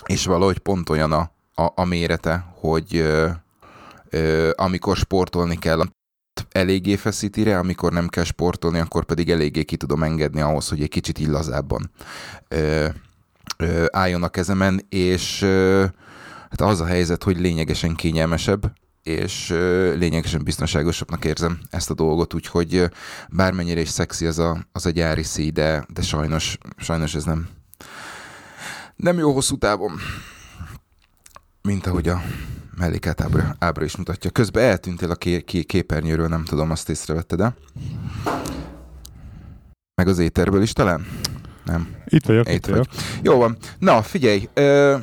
[0.06, 3.06] és valahogy pont olyan a, a, a mérete, hogy
[4.56, 5.84] amikor sportolni kell,
[6.52, 10.82] eléggé feszíti rá, amikor nem kell sportolni, akkor pedig eléggé ki tudom engedni ahhoz, hogy
[10.82, 11.92] egy kicsit illazábban
[13.92, 15.42] álljon a kezemen, és
[16.50, 19.50] hát az a helyzet, hogy lényegesen kényelmesebb, és
[19.98, 22.90] lényegesen biztonságosabbnak érzem ezt a dolgot, úgyhogy
[23.30, 27.48] bármennyire is szexi az a, az a gyári szíj, de, de sajnos, sajnos ez nem,
[28.96, 30.00] nem jó hosszú távon,
[31.62, 32.22] mint ahogy a
[32.78, 34.30] mellékát ábra, ábra is mutatja.
[34.30, 37.56] Közben eltűntél a ké, ké, képernyőről, nem tudom, azt észrevetted de
[39.96, 41.06] Meg az éterből is talán?
[41.66, 41.88] Nem.
[42.06, 42.86] Itt vagyok, itt, itt vagyok.
[42.86, 43.02] Vagy.
[43.24, 43.58] Jó van.
[43.80, 44.98] Na, figyelj, ö,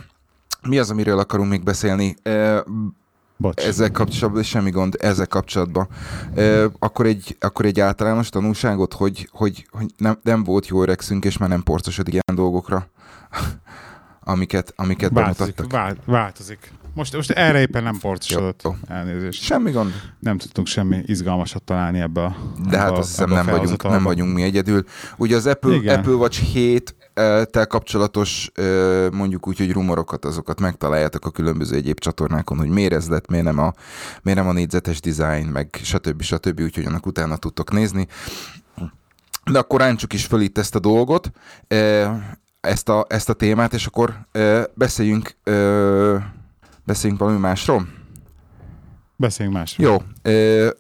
[0.63, 2.17] mi az, amiről akarunk még beszélni?
[2.23, 2.61] Ö,
[3.41, 3.63] Bocs.
[3.65, 5.89] Ezzel kapcsolatban, semmi gond, ezzel kapcsolatban.
[6.35, 11.25] Ö, akkor, egy, akkor egy általános tanulságot, hogy, hogy, hogy nem, nem volt jó öregszünk,
[11.25, 12.89] és már nem porcosodik ilyen dolgokra,
[14.21, 16.05] amiket, amiket változik, bemutattak.
[16.05, 16.73] változik.
[16.99, 18.69] Most, most erre éppen nem porcosodott.
[18.87, 19.43] Elnézést.
[19.43, 19.93] Semmi gond.
[20.19, 22.37] Nem tudtunk semmi izgalmasat találni ebbe a
[22.69, 24.85] De hát azt hiszem nem vagyunk, nem vagyunk mi egyedül.
[25.17, 26.95] Ugye az Apple, Apple Watch 7
[27.51, 28.51] tel kapcsolatos
[29.13, 33.45] mondjuk úgy, hogy rumorokat, azokat megtaláljátok a különböző egyéb csatornákon, hogy miért ez lett, miért
[33.45, 33.73] nem a,
[34.23, 36.23] miért nem a négyzetes design, meg stb.
[36.23, 36.61] stb.
[36.61, 38.07] Úgyhogy annak utána tudtok nézni.
[39.51, 41.31] De akkor ráncsuk is föl itt ezt a dolgot,
[42.61, 44.27] ezt a, ezt a témát, és akkor
[44.75, 45.37] beszéljünk
[46.89, 47.89] Beszéljünk valami másról?
[49.17, 49.91] Beszéljünk másról.
[49.91, 49.97] Jó,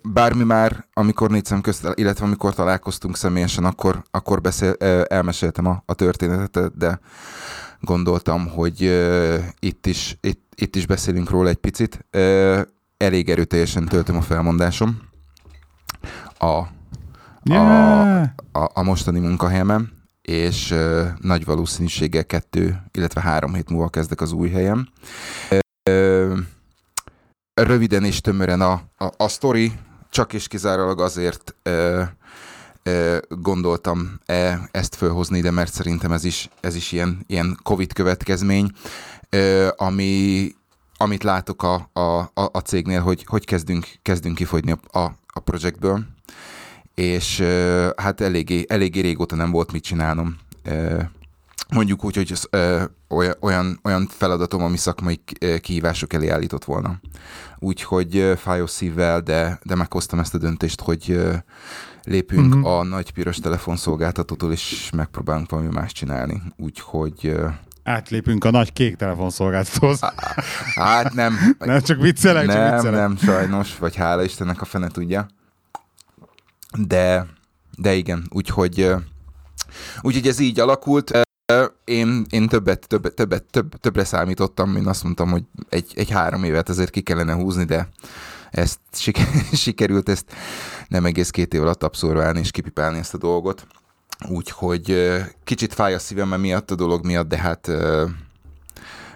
[0.03, 4.73] bármi már, amikor négy szem közt, illetve amikor találkoztunk személyesen, akkor, akkor beszél,
[5.09, 7.01] elmeséltem a, a történetet, de
[7.81, 8.81] gondoltam, hogy
[9.59, 12.07] itt is, itt, itt is beszélünk róla egy picit.
[12.97, 15.01] Elég erőteljesen töltöm a felmondásom
[16.39, 16.63] a,
[17.43, 18.23] yeah.
[18.53, 19.93] a, a, a mostani munkahelyemen,
[20.23, 20.75] és
[21.21, 24.89] nagy valószínűséggel kettő, illetve három hét múlva kezdek az új helyem
[27.55, 29.73] röviden és tömören a, a, a sztori,
[30.11, 32.03] csak és kizárólag azért ö,
[32.83, 37.93] ö, gondoltam e, ezt fölhozni ide, mert szerintem ez is, ez is ilyen, ilyen Covid
[37.93, 38.71] következmény,
[39.29, 40.53] ö, ami,
[40.97, 45.41] amit látok a, a, a, a cégnél, hogy, hogy kezdünk, kezdünk kifogyni a, a, a
[45.41, 46.05] projektből,
[46.95, 50.37] és ö, hát eléggé, eléggé régóta nem volt mit csinálnom.
[50.65, 51.03] Ö,
[51.69, 52.83] mondjuk úgy, hogy ö,
[53.41, 55.21] olyan, olyan feladatom, ami szakmai
[55.61, 57.01] kihívások elé állított volna.
[57.59, 61.21] Úgyhogy fájó szívvel, de, de meghoztam ezt a döntést, hogy
[62.03, 62.73] lépünk uh-huh.
[62.73, 66.43] a nagy piros telefonszolgáltatótól, és megpróbálunk valami más csinálni.
[66.57, 67.37] Úgyhogy...
[67.83, 70.01] Átlépünk a nagy kék telefonszolgáltatóhoz.
[70.75, 71.39] Hát nem.
[71.59, 73.01] nem, csak viccelek, nem, csak viccelek.
[73.01, 75.27] Nem, sajnos, vagy hála Istennek a fene tudja.
[76.79, 77.27] De,
[77.77, 78.95] de igen, úgyhogy,
[80.01, 81.28] úgyhogy ez így alakult.
[81.85, 86.45] Én, én többet, többet, többet, több, többre számítottam, én azt mondtam, hogy egy, egy három
[86.45, 87.89] évet azért ki kellene húzni, de
[88.51, 88.79] ezt
[89.53, 90.33] sikerült ezt
[90.89, 93.67] nem egész két év alatt abszorválni és kipipálni ezt a dolgot.
[94.29, 95.13] Úgyhogy
[95.45, 97.71] kicsit fáj a szívem miatt a dolog miatt, de hát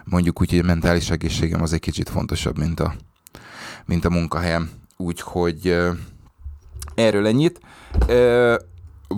[0.04, 2.94] mondjuk úgy, hogy a mentális egészségem az egy kicsit fontosabb, mint a,
[3.84, 4.70] mint a munkahelyem.
[4.96, 5.78] Úgyhogy
[6.94, 7.60] erről ennyit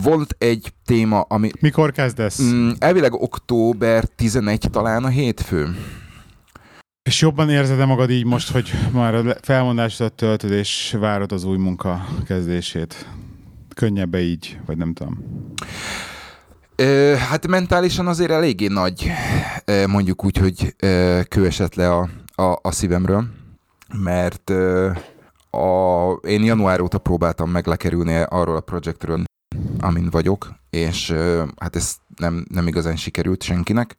[0.02, 1.50] volt egy téma, ami...
[1.60, 2.42] Mikor kezdesz?
[2.42, 5.76] Mm, elvileg október 11 talán a hétfő.
[7.02, 11.56] És jobban érzed-e magad így most, hogy már a felmondásodat töltöd, és várod az új
[11.56, 13.08] munka kezdését?
[13.74, 15.18] Könnyebbe így, vagy nem tudom.
[16.76, 19.10] Ö, hát mentálisan azért eléggé nagy,
[19.86, 20.74] mondjuk úgy, hogy
[21.28, 23.24] kőesett le a, a, a szívemről,
[23.98, 24.50] mert
[25.50, 29.22] a, én január óta próbáltam meg lekerülni arról a projektről,
[29.80, 31.14] amin vagyok, és
[31.56, 33.96] hát ez nem, nem igazán sikerült senkinek,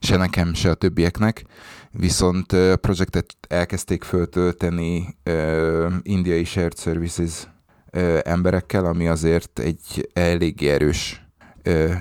[0.00, 1.44] se nekem, se a többieknek,
[1.90, 2.46] viszont
[2.80, 7.48] projektet elkezdték föltölteni uh, indiai shared services
[7.92, 11.26] uh, emberekkel, ami azért egy elég erős
[11.66, 11.94] uh,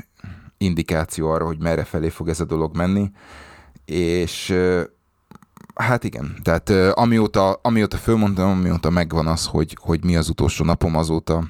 [0.58, 3.12] indikáció arra, hogy merre felé fog ez a dolog menni,
[3.86, 4.56] és
[5.76, 10.96] Hát igen, tehát amióta, amióta fölmondtam, amióta megvan az, hogy, hogy mi az utolsó napom,
[10.96, 11.44] azóta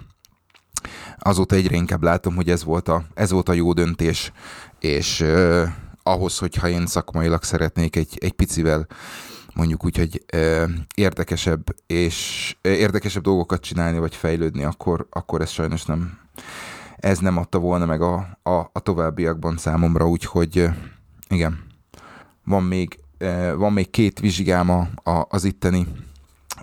[1.23, 4.31] azóta egyre inkább látom, hogy ez volt a, ez volt a jó döntés,
[4.79, 5.67] és uh,
[6.03, 8.87] ahhoz, hogyha én szakmailag szeretnék egy, egy picivel
[9.53, 15.49] mondjuk úgy, hogy uh, érdekesebb és uh, érdekesebb dolgokat csinálni, vagy fejlődni, akkor, akkor ez
[15.49, 16.17] sajnos nem,
[16.97, 20.73] ez nem adta volna meg a, a, a továbbiakban számomra, úgyhogy uh,
[21.29, 21.63] igen,
[22.45, 25.87] van még, uh, van még két vizsgám a, a, az itteni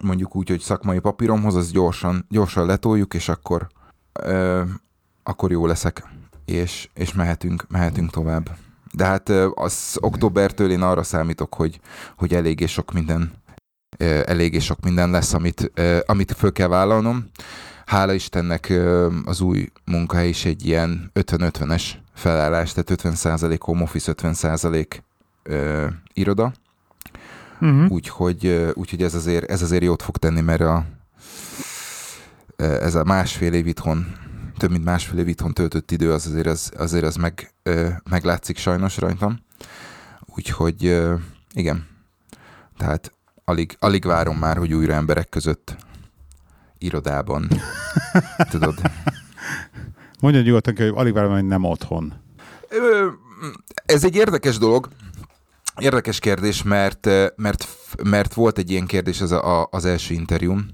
[0.00, 3.68] mondjuk úgy, hogy szakmai papíromhoz, az gyorsan, gyorsan letoljuk, és akkor
[4.12, 4.62] ö,
[5.22, 6.04] akkor jó leszek,
[6.44, 8.50] és, és mehetünk, mehetünk tovább.
[8.92, 11.80] De hát az októbertől én arra számítok, hogy,
[12.16, 13.32] hogy eléggé sok minden
[14.24, 15.72] eléggé sok minden lesz, amit,
[16.06, 17.30] amit föl kell vállalnom.
[17.86, 18.72] Hála Istennek
[19.24, 21.82] az új munkahely is egy ilyen 50-50-es
[22.14, 24.86] felállás, tehát 50% home office, 50%
[26.12, 26.52] iroda.
[27.60, 27.90] Uh-huh.
[27.90, 30.84] Úgyhogy, úgyhogy ez, azért, ez azért jót fog tenni, mert a,
[32.60, 34.14] ez a másfél év itthon,
[34.58, 37.52] több mint másfél év itthon töltött idő, az azért az, azért az meg,
[38.10, 39.38] meglátszik sajnos rajtam.
[40.34, 41.00] Úgyhogy
[41.54, 41.86] igen,
[42.76, 43.12] tehát
[43.44, 45.76] alig, alig várom már, hogy újra emberek között
[46.78, 47.48] irodában,
[48.50, 48.74] tudod.
[50.20, 52.12] Mondja nyugodtan, hogy alig várom, hogy nem otthon.
[53.86, 54.88] Ez egy érdekes dolog,
[55.78, 57.68] érdekes kérdés, mert, mert,
[58.02, 60.68] mert volt egy ilyen kérdés az, a, az első interjúm,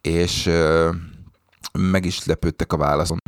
[0.00, 0.50] és
[1.72, 3.18] meg is lepődtek a válaszon,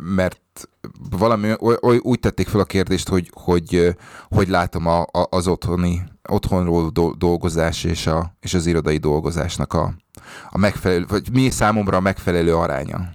[0.00, 0.68] mert
[1.10, 1.52] valami
[1.98, 3.96] úgy tették fel a kérdést, hogy hogy,
[4.28, 9.94] hogy látom a, a, az otthoni, otthonról dolgozás és, a, és az irodai dolgozásnak a,
[10.50, 13.10] a megfelelő, vagy mi számomra a megfelelő aránya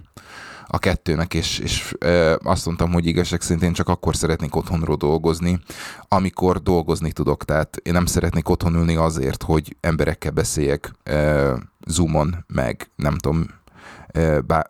[0.68, 1.94] a kettőnek, és, és
[2.42, 5.60] azt mondtam, hogy igazság szerint én csak akkor szeretnék otthonról dolgozni,
[6.08, 7.44] amikor dolgozni tudok.
[7.44, 10.92] Tehát én nem szeretnék otthon ülni azért, hogy emberekkel beszéljek
[11.86, 13.46] Zoomon, meg nem tudom,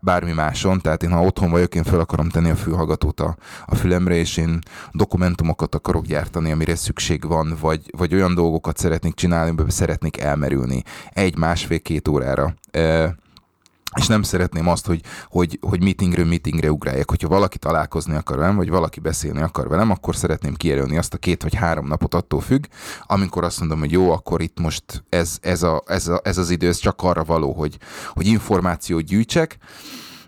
[0.00, 3.74] bármi máson, tehát én ha otthon vagyok, én fel akarom tenni a fülhallgatót a, a
[3.74, 4.58] fülemre, és én
[4.92, 10.82] dokumentumokat akarok gyártani, amire szükség van, vagy, vagy olyan dolgokat szeretnék csinálni, amiben szeretnék elmerülni.
[11.12, 12.54] Egy, másfél, két órára
[13.96, 17.10] és nem szeretném azt, hogy, hogy, hogy meetingről meetingre ugráljak.
[17.10, 21.18] Hogyha valaki találkozni akar velem, vagy valaki beszélni akar velem, akkor szeretném kijelölni azt a
[21.18, 22.64] két vagy három napot attól függ,
[23.02, 26.50] amikor azt mondom, hogy jó, akkor itt most ez, ez, a, ez, a, ez az
[26.50, 29.58] idő, ez csak arra való, hogy, hogy információt gyűjtsek,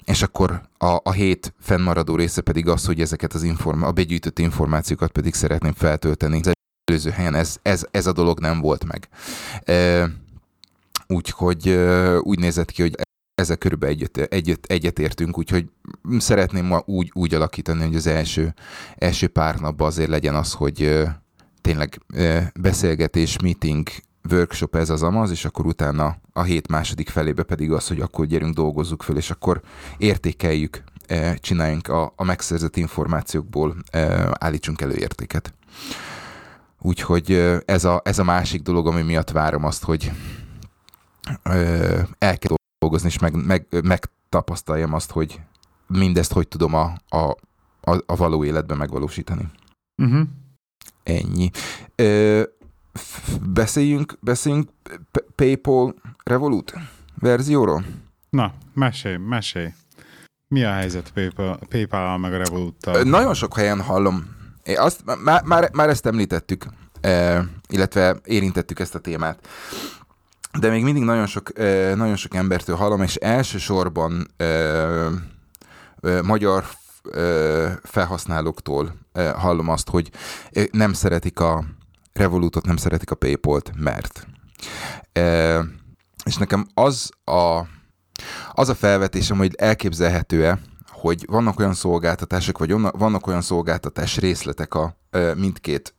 [0.05, 4.39] és akkor a, a hét fennmaradó része pedig az, hogy ezeket az inform- a begyűjtött
[4.39, 6.41] információkat pedig szeretném feltölteni.
[6.41, 6.53] Az
[6.85, 9.09] előző helyen ez, ez, ez a dolog nem volt meg.
[11.07, 11.69] Úgyhogy
[12.21, 12.95] úgy nézett ki, hogy
[13.41, 15.69] ezzel körülbelül egyet, egyet, egyetértünk, úgyhogy
[16.19, 18.55] szeretném ma úgy, úgy alakítani, hogy az első,
[18.97, 21.05] első pár napban azért legyen az, hogy
[21.61, 22.01] tényleg
[22.61, 23.89] beszélgetés, meeting,
[24.31, 28.27] workshop ez az amaz, és akkor utána a hét második felébe pedig az, hogy akkor
[28.27, 29.61] gyerünk, dolgozzuk föl, és akkor
[29.99, 30.83] értékeljük,
[31.37, 33.77] csináljunk a, a megszerzett információkból,
[34.31, 35.55] állítsunk elő értéket.
[36.79, 37.33] Úgyhogy
[37.65, 40.13] ez a, ez a másik dolog, ami miatt várom azt, hogy
[42.19, 45.41] el kell dolgozni, és meg, meg, megtapasztaljam azt, hogy
[45.87, 47.37] mindezt hogy tudom a, a,
[47.81, 49.51] a, a való életben megvalósítani.
[50.03, 50.27] Uh-huh.
[51.03, 51.51] Ennyi.
[51.95, 52.43] Ö,
[53.43, 54.71] beszéljünk, beszéljünk
[55.35, 56.75] PayPal Revolut
[57.15, 57.85] verzióról?
[58.31, 59.69] Na, mesélj, mesélj.
[60.49, 63.03] Mi a helyzet PayPal, PayPal meg a Revoluttal?
[63.03, 64.37] Nagyon sok helyen hallom.
[64.63, 66.67] Én azt, már, már, már ezt említettük,
[67.69, 69.49] illetve érintettük ezt a témát
[70.59, 71.53] de még mindig nagyon sok,
[71.95, 74.27] nagyon sok embertől hallom, és elsősorban
[76.23, 76.65] magyar
[77.83, 78.95] felhasználóktól
[79.37, 80.11] hallom azt, hogy
[80.71, 81.65] nem szeretik a
[82.13, 84.27] Revolutot, nem szeretik a Paypal-t, mert.
[86.25, 87.61] És nekem az a,
[88.53, 90.59] az a felvetésem, hogy elképzelhető-e,
[90.89, 94.97] hogy vannak olyan szolgáltatások, vagy vannak olyan szolgáltatás részletek a
[95.37, 95.95] mindkét,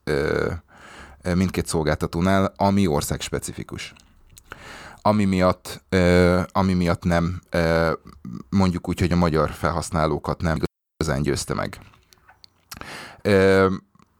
[1.34, 3.94] mindkét szolgáltatónál, ami ország specifikus
[5.02, 5.84] ami miatt,
[6.52, 7.40] ami miatt nem
[8.48, 10.58] mondjuk úgy, hogy a magyar felhasználókat nem
[10.96, 11.78] igazán győzte meg.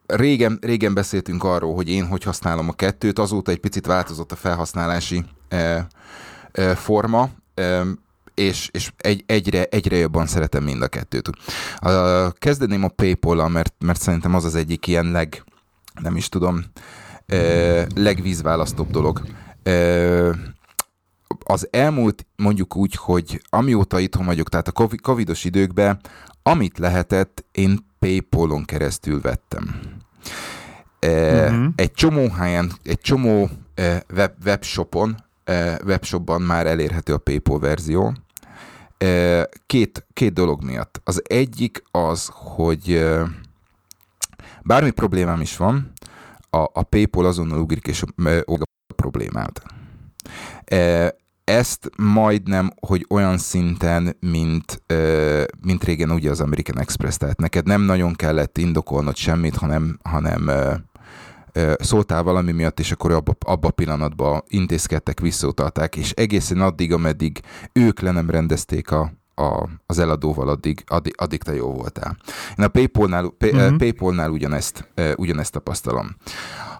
[0.05, 4.35] Régen, régen beszéltünk arról, hogy én hogy használom a kettőt, azóta egy picit változott a
[4.35, 5.25] felhasználási
[6.75, 7.29] forma,
[8.33, 11.29] és, és egy, egyre, egyre jobban szeretem mind a kettőt.
[12.33, 15.43] Kezdeném a Paypal-al, mert, mert szerintem az az egyik ilyen leg,
[16.01, 16.63] nem is tudom,
[17.95, 19.21] legvízválasztóbb dolog
[21.43, 25.99] az elmúlt mondjuk úgy, hogy amióta itthon vagyok, tehát a covidos időkben,
[26.43, 29.79] amit lehetett, én Paypal-on keresztül vettem.
[31.05, 31.65] Uh-huh.
[31.75, 33.49] Egy csomó helyen, egy csomó
[34.13, 35.15] web, webshopon,
[35.85, 38.13] webshopban már elérhető a Paypal verzió.
[39.65, 41.01] Két, két dolog miatt.
[41.03, 43.05] Az egyik az, hogy
[44.63, 45.91] bármi problémám is van,
[46.49, 48.03] a, a Paypal azonnal ugrik és
[48.45, 49.61] old a problémát
[51.43, 54.81] ezt majdnem, hogy olyan szinten, mint,
[55.61, 60.51] mint régen ugye az American Express, tehát neked nem nagyon kellett indokolnod semmit, hanem, hanem
[61.79, 67.39] szóltál valami miatt, és akkor abba, abba a pillanatban intézkedtek, visszautalták, és egészen addig, ameddig
[67.73, 72.17] ők le nem rendezték a, a, az eladóval, addig, addig, addig te jó voltál.
[72.57, 73.77] Én a PayPal-nál, pay, uh-huh.
[73.77, 76.15] PayPal-nál ugyanezt, ugyanezt tapasztalom.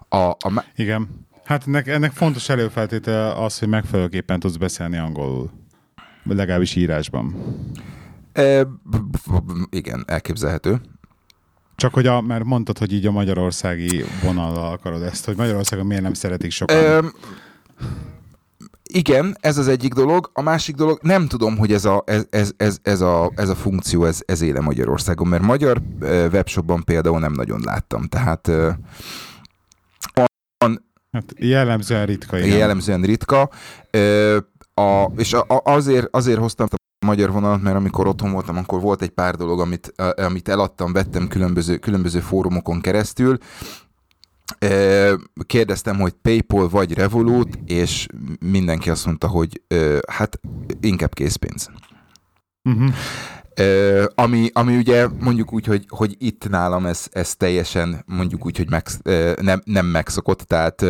[0.08, 1.26] A, a, Igen.
[1.44, 5.50] Hát ennek, ennek fontos előfeltétele az, hogy megfelelőképpen tudsz beszélni angolul.
[6.24, 7.34] Legalábbis írásban.
[8.32, 8.66] E,
[9.70, 10.80] igen, elképzelhető.
[11.76, 16.02] Csak hogy a, mert mondtad, hogy így a magyarországi vonallal akarod ezt, hogy Magyarországon miért
[16.02, 16.76] nem szeretik sokan.
[16.76, 17.00] E,
[18.82, 20.30] igen, ez az egyik dolog.
[20.32, 23.54] A másik dolog, nem tudom, hogy ez a, ez, ez, ez, ez a, ez a
[23.54, 28.02] funkció, ez, ez éle Magyarországon, mert magyar webshopban például nem nagyon láttam.
[28.02, 28.50] Tehát
[31.14, 32.38] Hát jellemzően ritka.
[32.38, 32.56] Igen.
[32.56, 33.50] Jellemzően ritka.
[34.74, 39.02] A, és a, azért, azért hoztam a magyar vonalat, mert amikor otthon voltam, akkor volt
[39.02, 43.38] egy pár dolog, amit, amit eladtam, vettem különböző, különböző fórumokon keresztül.
[45.46, 48.06] Kérdeztem, hogy PayPal vagy Revolut, és
[48.40, 49.62] mindenki azt mondta, hogy
[50.10, 50.40] hát
[50.80, 51.68] inkább készpénz.
[52.62, 52.94] Uh-huh.
[54.14, 58.70] Ami, ami ugye mondjuk úgy, hogy, hogy itt nálam ez, ez teljesen mondjuk úgy, hogy
[58.70, 58.86] meg,
[59.40, 60.84] nem, nem megszokott, tehát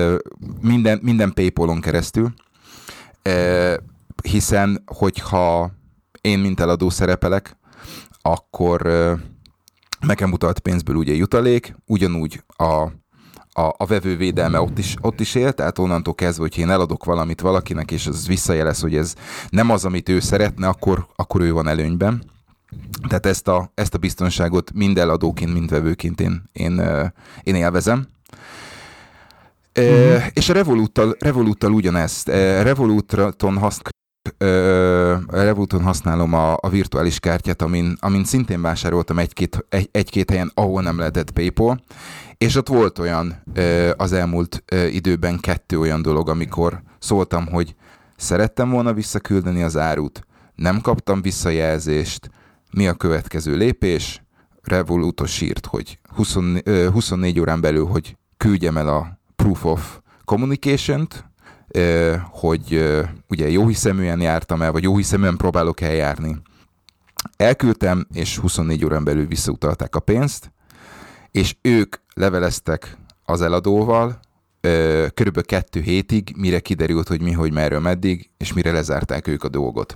[0.60, 2.34] minden, minden Paypal-on keresztül,
[3.28, 3.74] uh,
[4.22, 5.70] hiszen hogyha
[6.20, 7.56] én mint eladó szerepelek,
[8.22, 9.18] akkor uh,
[10.00, 12.64] nekem utalt pénzből ugye jutalék, ugyanúgy a,
[13.52, 17.04] a, a vevő védelme ott is, ott is él, tehát onnantól kezdve, hogy én eladok
[17.04, 19.14] valamit valakinek, és az visszajelez, hogy ez
[19.48, 22.32] nem az, amit ő szeretne, akkor, akkor ő van előnyben.
[23.08, 26.82] Tehát ezt a, ezt a biztonságot mind eladóként, mind vevőként én, én,
[27.42, 28.06] én élvezem.
[29.78, 30.22] Uh-huh.
[30.32, 32.28] És a Revoluttal, Revoluttal ugyanezt.
[32.62, 33.92] Revoluton használ
[35.28, 40.82] Revoluton használom a, a virtuális kártyát, amin, amin szintén vásároltam egy-két, egy, egy-két helyen, ahol
[40.82, 41.80] nem lehetett PayPal,
[42.38, 43.42] és ott volt olyan
[43.96, 47.74] az elmúlt időben kettő olyan dolog, amikor szóltam, hogy
[48.16, 52.30] szerettem volna visszaküldeni az árut, nem kaptam visszajelzést,
[52.74, 54.22] mi a következő lépés?
[54.62, 56.36] Revolutos írt, hogy 20,
[56.92, 61.24] 24 órán belül, hogy küldjem el a proof of communication-t,
[62.30, 62.94] hogy
[63.28, 66.36] ugye jó hiszeműen jártam el, vagy jó hiszeműen próbálok eljárni.
[67.36, 70.52] Elküldtem, és 24 órán belül visszautalták a pénzt,
[71.30, 74.20] és ők leveleztek az eladóval,
[75.14, 79.48] körülbelül kettő hétig, mire kiderült, hogy mi, hogy merről, meddig, és mire lezárták ők a
[79.48, 79.94] dolgot.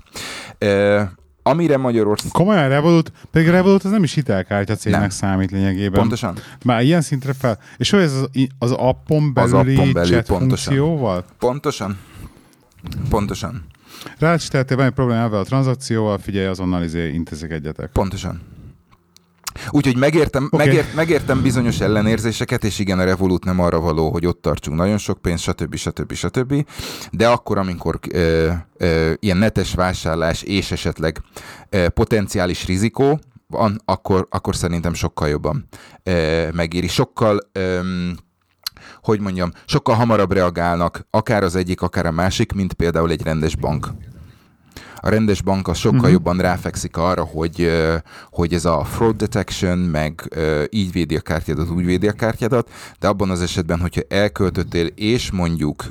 [1.48, 2.30] Amire Magyarország...
[2.30, 5.08] Komolyan Revolut, pedig Revolut az nem is hitelkártya cégnek nem.
[5.08, 6.00] számít lényegében.
[6.00, 6.37] Pontosan.
[6.64, 7.58] Már ilyen szintre fel.
[7.76, 10.74] És hogy ez az, az appon belüli az appon belül, chat pontosan.
[10.74, 11.24] funkcióval?
[11.38, 11.98] Pontosan.
[13.08, 13.64] Pontosan.
[14.18, 17.90] Rácsináltél, van egy problémával a tranzakcióval, figyelj, azonnal izé intézek egyetek.
[17.92, 18.40] Pontosan.
[19.71, 20.66] Úgyhogy megértem, okay.
[20.66, 24.99] megért, megértem bizonyos ellenérzéseket, és igen, a Revolut nem arra való, hogy ott tartsunk nagyon
[24.99, 25.75] sok pénzt, stb.
[25.75, 26.12] stb.
[26.12, 26.66] stb.
[27.11, 31.21] De akkor, amikor ö, ö, ilyen netes vásárlás és esetleg
[31.68, 35.68] ö, potenciális rizikó van, akkor, akkor szerintem sokkal jobban
[36.03, 36.88] ö, megéri.
[36.88, 37.81] Sokkal ö,
[39.03, 43.57] hogy mondjam, sokkal hamarabb reagálnak akár az egyik, akár a másik, mint például egy rendes
[43.57, 43.88] bank
[45.00, 46.12] a rendes bank az sokkal uh-huh.
[46.12, 47.70] jobban ráfekszik arra, hogy,
[48.30, 50.38] hogy ez a fraud detection, meg
[50.70, 55.30] így védi a kártyádat, úgy védi a kártyádat, de abban az esetben, hogyha elköltöttél, és
[55.30, 55.84] mondjuk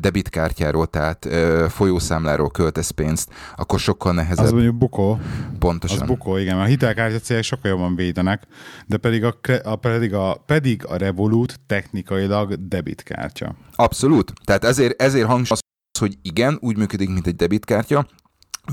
[0.00, 1.28] debitkártyáról, tehát
[1.68, 4.44] folyószámláról költesz pénzt, akkor sokkal nehezebb.
[4.44, 5.18] Az mondjuk bukó.
[5.58, 6.00] Pontosan.
[6.00, 6.58] Az bukó, igen.
[6.58, 8.42] A hitelkártya cégek sokkal jobban védenek,
[8.86, 13.54] de pedig a, a, pedig a, pedig a Revolut technikailag debitkártya.
[13.74, 14.32] Abszolút.
[14.44, 15.58] Tehát ezért, ezért hangsúlyos
[15.98, 18.06] hogy igen, úgy működik, mint egy debitkártya,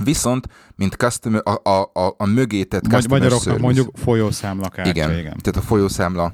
[0.04, 5.12] Viszont, mint customer, a, a, a, a mögétet customer Magyaroknak service, mondjuk folyószámla kártya, igen,
[5.12, 5.38] igen.
[5.42, 6.34] Tehát a folyószámla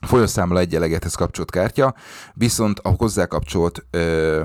[0.00, 1.94] folyószámla egyelegethez kapcsolt kártya,
[2.34, 4.42] viszont a hozzá kapcsolt ö,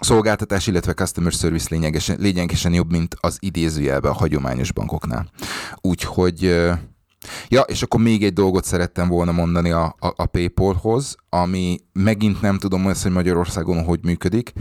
[0.00, 5.30] szolgáltatás, illetve customer service lényegesen, lényegesen jobb, mint az idézőjelben a hagyományos bankoknál.
[5.80, 6.72] Úgyhogy ö,
[7.48, 12.40] Ja, és akkor még egy dolgot szerettem volna mondani a, a, a PayPal-hoz, ami megint
[12.40, 14.52] nem tudom hogy Magyarországon hogy működik,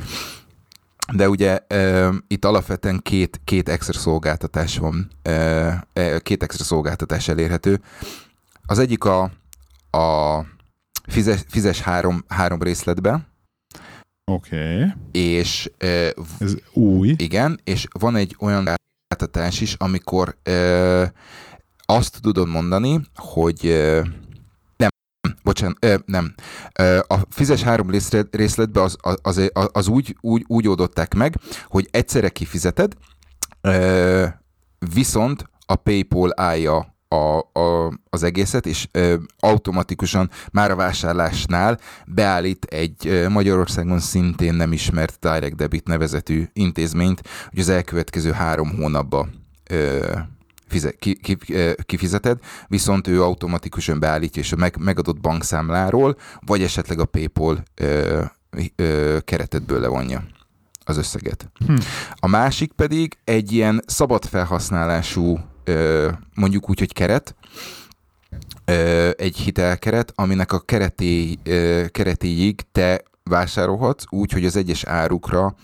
[1.13, 7.81] de ugye e, itt alapvetően két, két extra szolgáltatás van, e, két extra szolgáltatás elérhető.
[8.65, 9.23] Az egyik a,
[9.97, 10.39] a
[11.07, 13.27] fizes, fizes három, három részletbe.
[14.31, 14.75] Oké.
[14.75, 14.91] Okay.
[15.11, 17.13] És e, ez új.
[17.17, 21.13] Igen, és van egy olyan szolgáltatás is, amikor e,
[21.85, 24.03] azt tudod mondani, hogy e,
[25.43, 26.33] bocsánat, ö, nem.
[26.79, 27.89] Ö, a fizes három
[28.31, 31.35] részletbe az, az, az, az úgy, úgy, úgy oldották meg,
[31.67, 32.93] hogy egyszerre kifizeted,
[33.61, 34.25] ö,
[34.93, 42.65] viszont a PayPal állja a, a, az egészet, és ö, automatikusan már a vásárlásnál beállít
[42.65, 49.29] egy ö, Magyarországon szintén nem ismert Direct Debit nevezetű intézményt, hogy az elkövetkező három hónapban
[49.69, 50.13] ö,
[50.71, 51.37] fize, ki, ki,
[51.85, 58.23] kifizeted, viszont ő automatikusan beállítja, és a meg, megadott bankszámláról, vagy esetleg a PayPal ö,
[58.75, 60.23] ö, keretedből levonja
[60.85, 61.51] az összeget.
[61.65, 61.75] Hm.
[62.15, 67.35] A másik pedig egy ilyen szabad felhasználású, ö, mondjuk úgy, hogy keret,
[68.65, 75.55] ö, egy hitelkeret, aminek a kereté, ö, keretéig te vásárolhatsz, úgy, hogy az egyes árukra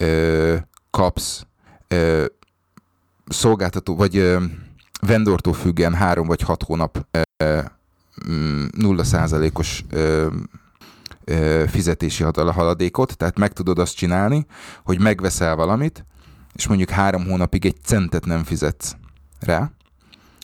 [0.00, 0.56] ö,
[0.90, 1.46] kapsz
[1.88, 2.24] ö,
[3.26, 4.38] szolgáltató, vagy
[5.00, 7.06] vendortól függően három vagy hat hónap
[8.28, 9.84] mm, nulla százalékos
[11.66, 14.46] fizetési haladékot, tehát meg tudod azt csinálni,
[14.84, 16.04] hogy megveszel valamit,
[16.52, 18.96] és mondjuk három hónapig egy centet nem fizetsz
[19.40, 19.70] rá,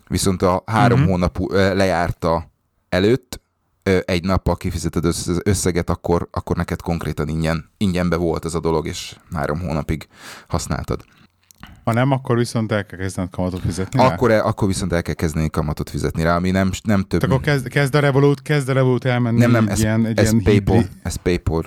[0.09, 1.14] viszont a három uh-huh.
[1.14, 2.51] hónap lejárta
[2.88, 3.40] előtt
[3.83, 8.87] egy nappal kifizeted az összeget, akkor, akkor neked konkrétan ingyen, ingyenbe volt ez a dolog,
[8.87, 10.09] és három hónapig
[10.49, 11.05] használtad.
[11.85, 14.41] Ha nem, akkor viszont el kell kezdeni kamatot fizetni akkor, rá?
[14.41, 17.20] akkor viszont el kell kezdeni kamatot fizetni rá, ami nem, nem több.
[17.20, 20.18] Tehát akkor kezd, kezd a Revolut, kezd a Revolut elmenni nem, nem, ez, ilyen, egy
[20.18, 21.64] ez ilyen PayPal, ez PayPal.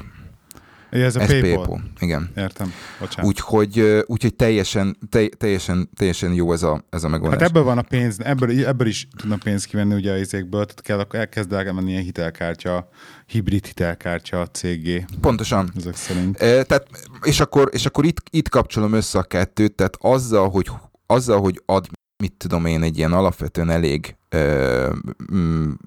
[1.02, 1.56] Ez a Ez PayPal.
[1.56, 1.84] PayPal.
[2.00, 2.32] Igen.
[2.36, 2.74] Értem.
[3.00, 3.26] Bocsánat.
[3.26, 7.40] Úgyhogy, úgyhogy teljesen, te, teljesen, teljesen jó ez a, ez a megoldás.
[7.40, 10.82] Hát ebből van a pénz, ebből, ebből is tudnak pénzt kivenni ugye a izékből, tehát
[10.82, 12.90] kell, akkor elkezd elmenni ilyen hitelkártya,
[13.26, 15.72] hibrid hitelkártya cégé, Pontosan.
[15.78, 16.38] ezek szerint.
[16.42, 16.88] E, tehát,
[17.22, 20.70] és akkor, és akkor itt, itt kapcsolom össze a kettőt, tehát azzal, hogy,
[21.06, 21.88] azzal, hogy ad,
[22.24, 24.94] mit tudom én, egy ilyen alapvetően elég ö,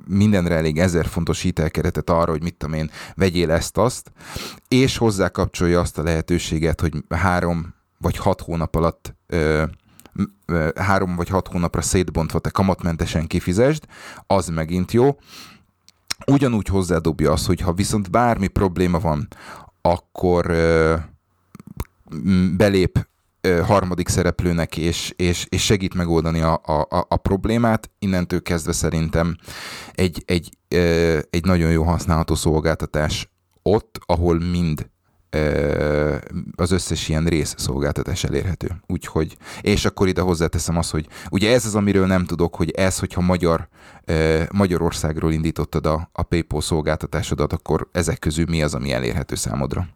[0.09, 4.13] mindenre elég ezer fontos hitelkeretet arra, hogy mit tudom én, vegyél ezt-azt,
[4.69, 9.65] és hozzá kapcsolja azt a lehetőséget, hogy három vagy hat hónap alatt ö,
[10.75, 13.85] három vagy hat hónapra szétbontva te kamatmentesen kifizesd,
[14.27, 15.19] az megint jó.
[16.27, 19.29] Ugyanúgy hozzádobja azt, hogy ha viszont bármi probléma van,
[19.81, 20.95] akkor ö,
[22.57, 23.07] belép
[23.65, 27.91] harmadik szereplőnek, és, és, és segít megoldani a, a, a- problémát.
[27.99, 29.37] Innentől kezdve szerintem
[29.95, 30.49] egy, egy,
[31.31, 33.31] egy nagyon jó használható szolgáltatás
[33.63, 34.89] ott, ahol mind
[36.57, 38.69] az összes ilyen rész szolgáltatás elérhető.
[38.87, 42.99] Úgyhogy, és akkor ide hozzáteszem azt, hogy ugye ez az, amiről nem tudok, hogy ez,
[42.99, 43.69] hogyha magyar,
[44.53, 49.87] Magyarországról indítottad a, a PayPal szolgáltatásodat, akkor ezek közül mi az, ami elérhető számodra?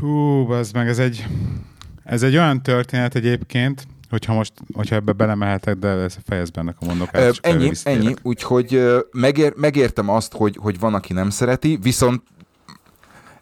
[0.00, 1.26] Hú, az meg ez egy,
[2.04, 6.86] ez egy olyan történet egyébként, hogyha most, hogyha ebbe belemehetek, de ez fejezd bennek a
[6.90, 8.82] akkor ennyi, ennyi, úgyhogy
[9.12, 12.22] megér, megértem azt, hogy, hogy van, aki nem szereti, viszont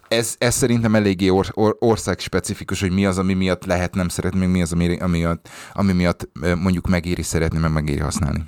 [0.09, 4.47] ez, ez szerintem eléggé or, or, országspecifikus, hogy mi az, ami miatt lehet nem szeretni,
[4.47, 5.27] mi az, ami, ami,
[5.73, 8.45] ami miatt mondjuk megéri szeretni, meg megéri használni.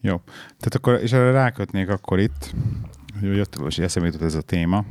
[0.00, 0.20] Jó.
[0.58, 2.54] Tehát akkor, és erre rákötnék akkor itt,
[3.20, 4.84] hogy jött, most eszembe jutott ez a téma.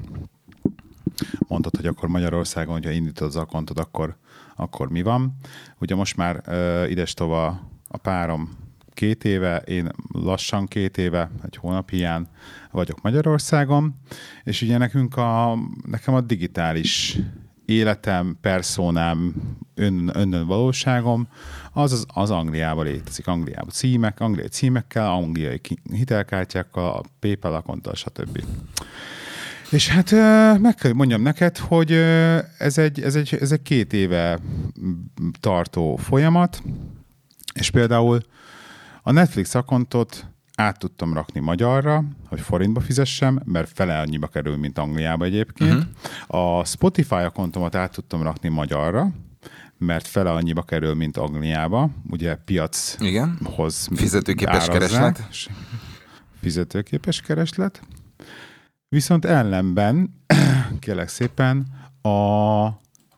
[1.48, 4.18] Mondtad, hogy akkor Magyarországon, hogyha indítod az akontot, akkor,
[4.56, 5.36] akkor mi van?
[5.80, 7.48] Ugye most már uh, ides tova
[7.88, 8.58] a párom
[8.94, 12.28] két éve, én lassan két éve, egy hónap hiány
[12.72, 13.96] vagyok Magyarországon,
[14.44, 17.20] és ugye nekünk a, nekem a digitális
[17.66, 19.34] életem, perszónám,
[19.76, 21.28] ön, önnön valóságom,
[21.72, 23.28] az, az, az Angliában létezik.
[23.28, 25.62] Angliában címek, angliai címekkel, angliai
[25.92, 28.44] hitelkártyákkal, PayPal akonttal, stb.
[29.74, 30.12] És hát
[30.60, 31.92] meg kell mondjam neked, hogy
[32.58, 34.40] ez egy, ez, egy, ez egy két éve
[35.40, 36.62] tartó folyamat,
[37.54, 38.20] és például
[39.02, 44.78] a Netflix akontot át tudtam rakni magyarra, hogy forintba fizessem, mert fele annyiba kerül, mint
[44.78, 45.86] Angliába egyébként.
[46.28, 46.60] Uh-huh.
[46.60, 49.12] A Spotify akontomat át tudtam rakni magyarra,
[49.78, 51.90] mert fele annyiba kerül, mint Angliába.
[52.10, 53.38] Ugye piachoz Igen.
[53.96, 54.74] Fizetőképes árazzák.
[54.74, 55.30] kereslet.
[56.42, 57.82] Fizetőképes kereslet.
[58.94, 60.14] Viszont ellenben,
[60.80, 61.66] kérlek szépen,
[62.02, 62.66] a,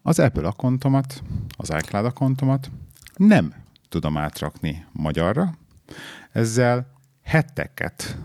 [0.02, 1.24] az Apple akontomat,
[1.58, 2.72] az iCloud akontomat
[3.16, 3.54] nem
[3.90, 5.58] tudom átrakni magyarra.
[6.32, 6.88] Ezzel
[7.24, 8.18] heteket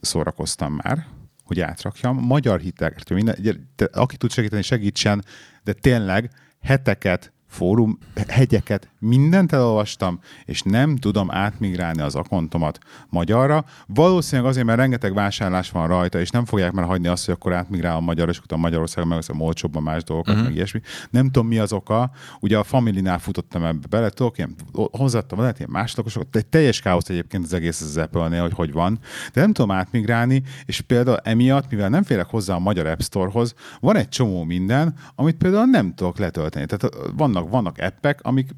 [0.00, 1.06] szórakoztam már,
[1.44, 2.16] hogy átrakjam.
[2.16, 5.24] Magyar hitelekről, minden, aki tud segíteni, segítsen,
[5.64, 6.30] de tényleg
[6.60, 7.98] heteket, fórum,
[8.28, 12.78] hegyeket, mindent elolvastam, és nem tudom átmigrálni az akontomat
[13.08, 13.64] magyarra.
[13.86, 17.52] Valószínűleg azért, mert rengeteg vásárlás van rajta, és nem fogják már hagyni azt, hogy akkor
[17.52, 20.48] átmigrálom magyarra, és utána Magyarországon megveszem olcsóbban más dolgokat, uh-huh.
[20.48, 20.80] meg ilyesmi.
[21.10, 22.10] Nem tudom, mi az oka.
[22.40, 27.08] Ugye a Familinál futottam ebbe bele, tudok, ilyen, hozzáadtam lehet ilyen másodlakosokat, egy teljes káosz
[27.08, 28.98] egyébként az egész az Apple-nél, hogy hogy van,
[29.32, 33.54] de nem tudom átmigrálni, és például emiatt, mivel nem férek hozzá a magyar App Store-hoz,
[33.80, 36.66] van egy csomó minden, amit például nem tudok letölteni.
[36.66, 38.50] Tehát vannak, vannak appek, amik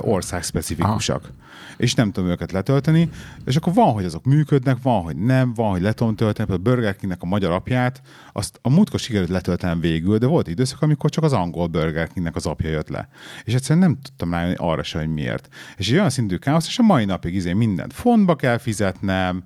[0.00, 1.22] országspecifikusak.
[1.22, 1.34] Aha.
[1.76, 3.10] És nem tudom őket letölteni,
[3.44, 6.74] és akkor van, hogy azok működnek, van, hogy nem, van, hogy le tudom tölteni, például
[6.74, 8.02] Burger Kingnek a magyar apját,
[8.32, 12.36] azt a múltkor sikerült letöltenem végül, de volt időszak, amikor csak az angol Burger Kingnek
[12.36, 13.08] az apja jött le.
[13.44, 15.48] És egyszerűen nem tudtam rájönni arra se, hogy miért.
[15.76, 19.44] És egy olyan szintű káosz, és a mai napig izé mindent fontba kell fizetnem,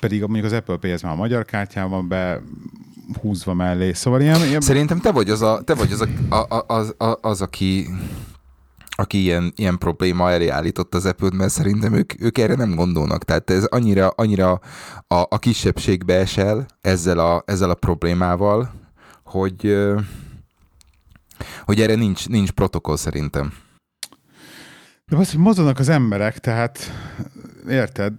[0.00, 2.40] pedig mondjuk az Apple Pay ez már a magyar kártyán van be,
[3.20, 3.92] húzva mellé.
[3.92, 7.18] Szóval ilyen, ilyen Szerintem te vagy az, a, te vagy az, a, a, az, a,
[7.20, 7.88] az aki
[9.00, 13.24] aki ilyen, ilyen probléma elé állított az apple mert szerintem ők, ők erre nem gondolnak.
[13.24, 14.60] Tehát ez annyira, annyira
[15.06, 18.70] a, a kisebbségbe esel ezzel a, ezzel a problémával,
[19.24, 19.86] hogy,
[21.64, 23.52] hogy erre nincs, nincs protokoll szerintem.
[25.06, 26.92] De az, hogy mozognak az emberek, tehát
[27.70, 28.12] érted,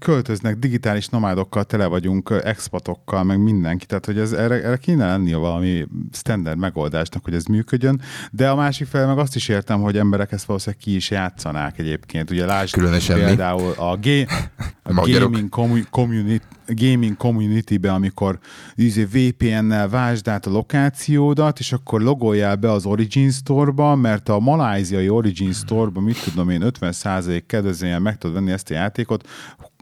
[0.00, 5.36] költöznek, digitális nomádokkal tele vagyunk, expatokkal, meg mindenki, tehát hogy ez, erre, erre kéne lennie
[5.36, 8.00] valami standard megoldásnak, hogy ez működjön,
[8.30, 11.78] de a másik fel meg azt is értem, hogy emberek ezt valószínűleg ki is játszanák
[11.78, 12.30] egyébként.
[12.30, 13.24] Ugye lásd Különösen mi?
[13.24, 14.28] például a, ga-
[14.82, 15.30] a Magyarok.
[15.30, 18.38] gaming, commu- community, gaming community-be, amikor
[18.74, 24.38] izé VPN-nel vásd át a lokációdat, és akkor logoljál be az Origin Store-ba, mert a
[24.38, 29.28] maláziai Origin Store-ba, mit tudom én, 50% kedvezményen meg tudod venni ezt a játékot,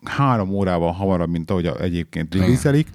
[0.05, 2.89] három órával hamarabb, mint ahogy egyébként releaselik,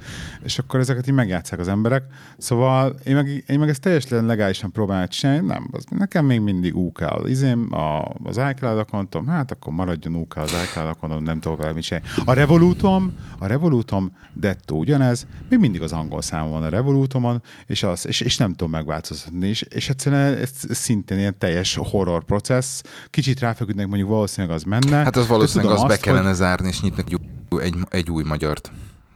[0.43, 2.03] és akkor ezeket így megjátszák az emberek.
[2.37, 6.75] Szóval én meg, én meg ezt teljesen legálisan próbálom csinálni, nem, az, nekem még mindig
[6.75, 11.39] UK az izém, a, az iCloud accountom, hát akkor maradjon UK az iCloud accountom, nem
[11.39, 12.07] tudok vele mit csinálni.
[12.25, 17.83] A Revolutom, a Revolutom, Detto ugyanez, még mindig az angol szám van a Revolutomon, és,
[17.83, 22.81] az, és, és nem tudom megváltoztatni, és, és egyszerűen ez szintén ilyen teljes horror processz,
[23.09, 24.95] kicsit ráfeküdnek, mondjuk valószínűleg az menne.
[24.95, 28.71] Hát az valószínűleg az azt, be kellene zárni, és nyitnak egy, egy új magyart.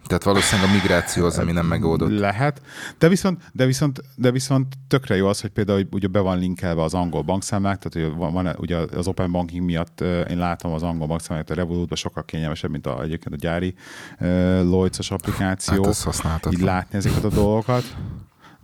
[0.07, 2.19] Tehát valószínűleg a migráció az, ami nem megoldott.
[2.19, 2.61] Lehet,
[2.97, 6.84] de viszont, de viszont, de viszont tökre jó az, hogy például ugye be van linkelve
[6.84, 10.84] az angol bankszámlák, tehát hogy van, van ugye az open banking miatt én látom az
[10.84, 13.73] angol bankszámlák a Revolutban sokkal kényelmesebb, mint a, egyébként a gyári
[14.19, 14.27] uh,
[14.61, 15.93] Lloyds-os applikáció.
[16.23, 17.84] Hát így látni ezeket a dolgokat.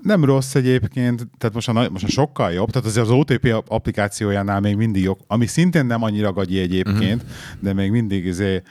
[0.01, 4.59] Nem rossz egyébként, tehát most a, most a sokkal jobb, tehát azért az OTP applikációjánál
[4.59, 7.59] még mindig jobb, ami szintén nem annyira gagyi egyébként, uh-huh.
[7.59, 8.67] de még mindig azért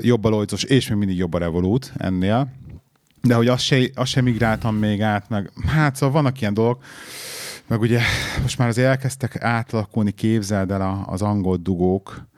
[0.00, 2.52] jobb a Lloyds és még mindig jobb a Revolut ennél.
[3.22, 6.84] De hogy azt se, azt se migráltam még át, meg hát szóval vannak ilyen dolgok,
[7.66, 8.00] meg ugye
[8.42, 12.28] most már azért elkezdtek átalakulni, képzeld el az angol dugók,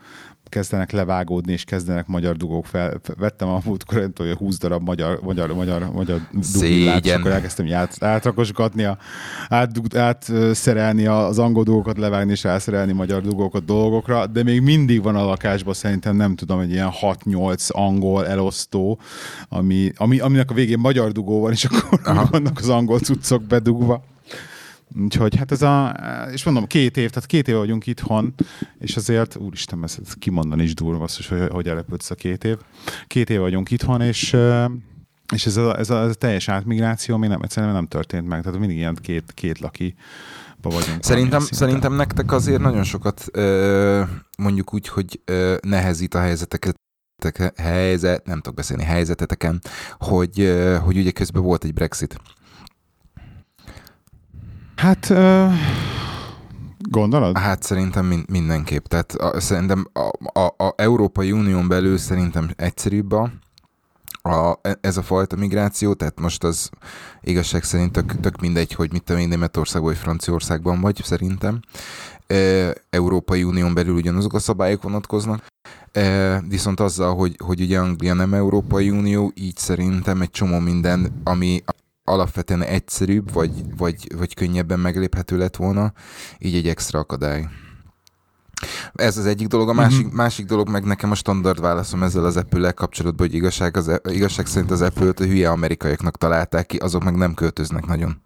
[0.51, 3.01] kezdenek levágódni, és kezdenek magyar dugók fel.
[3.19, 6.21] Vettem a múltkor, hogy 20 darab magyar, magyar, magyar, magyar
[6.53, 8.99] dugillát, és akkor elkezdtem át, átrakosgatni, a,
[9.49, 15.17] át, átszerelni az angol dugókat, levágni és elszerelni magyar dugókat dolgokra, de még mindig van
[15.17, 18.99] a lakásban szerintem nem tudom, egy ilyen 6-8 angol elosztó,
[19.49, 22.29] ami, ami, aminek a végén magyar dugó van, és akkor Aha.
[22.31, 24.09] vannak az angol cuccok bedugva.
[24.99, 25.97] Úgyhogy hát ez a,
[26.33, 28.35] és mondom, két év, tehát két év vagyunk itthon,
[28.79, 32.57] és azért, úristen, ezt, ezt kimondani is durva, az, hogy hogy ellepődsz a két év.
[33.07, 34.37] Két év vagyunk itthon, és
[35.33, 38.43] és ez a, ez a, ez a teljes átmigráció még nem, egyszerűen nem történt meg,
[38.43, 39.95] tehát mindig ilyen két, két laki
[40.63, 41.05] vagyunk.
[41.05, 43.25] Szerintem, szerintem nektek azért nagyon sokat
[44.39, 45.21] mondjuk úgy, hogy
[45.61, 46.75] nehezít a helyzeteket
[47.57, 49.61] helyzet, nem tudok beszélni, helyzeteteken,
[49.99, 52.21] hogy, hogy ugye közben volt egy Brexit.
[54.81, 55.53] Hát uh,
[56.79, 57.39] gondolod?
[57.39, 58.85] Hát szerintem min- mindenképp.
[58.85, 63.31] Tehát a, szerintem a, a, a Európai Unión belül szerintem egyszerűbb a,
[64.23, 66.71] a, ez a fajta migráció, tehát most az
[67.21, 71.61] igazság szerint tök, tök mindegy, hogy mit tudom én Németországban vagy Franciaországban vagy, szerintem.
[72.27, 72.37] E,
[72.91, 75.47] Európai Unión belül ugyanazok a szabályok vonatkoznak,
[75.93, 81.21] e, viszont azzal, hogy, hogy ugye Anglia nem Európai Unió, így szerintem egy csomó minden,
[81.25, 81.63] ami
[82.11, 85.93] alapvetően egyszerűbb, vagy, vagy, vagy könnyebben megléphető lett volna,
[86.39, 87.49] így egy extra akadály.
[88.93, 90.15] Ez az egyik dolog, a másik, uh-huh.
[90.15, 94.47] másik dolog meg nekem a standard válaszom ezzel az apple kapcsolatban, hogy igazság, az, igazság
[94.47, 98.23] szerint az Apple-t a hülye amerikaiaknak találták ki, azok meg nem költöznek nagyon.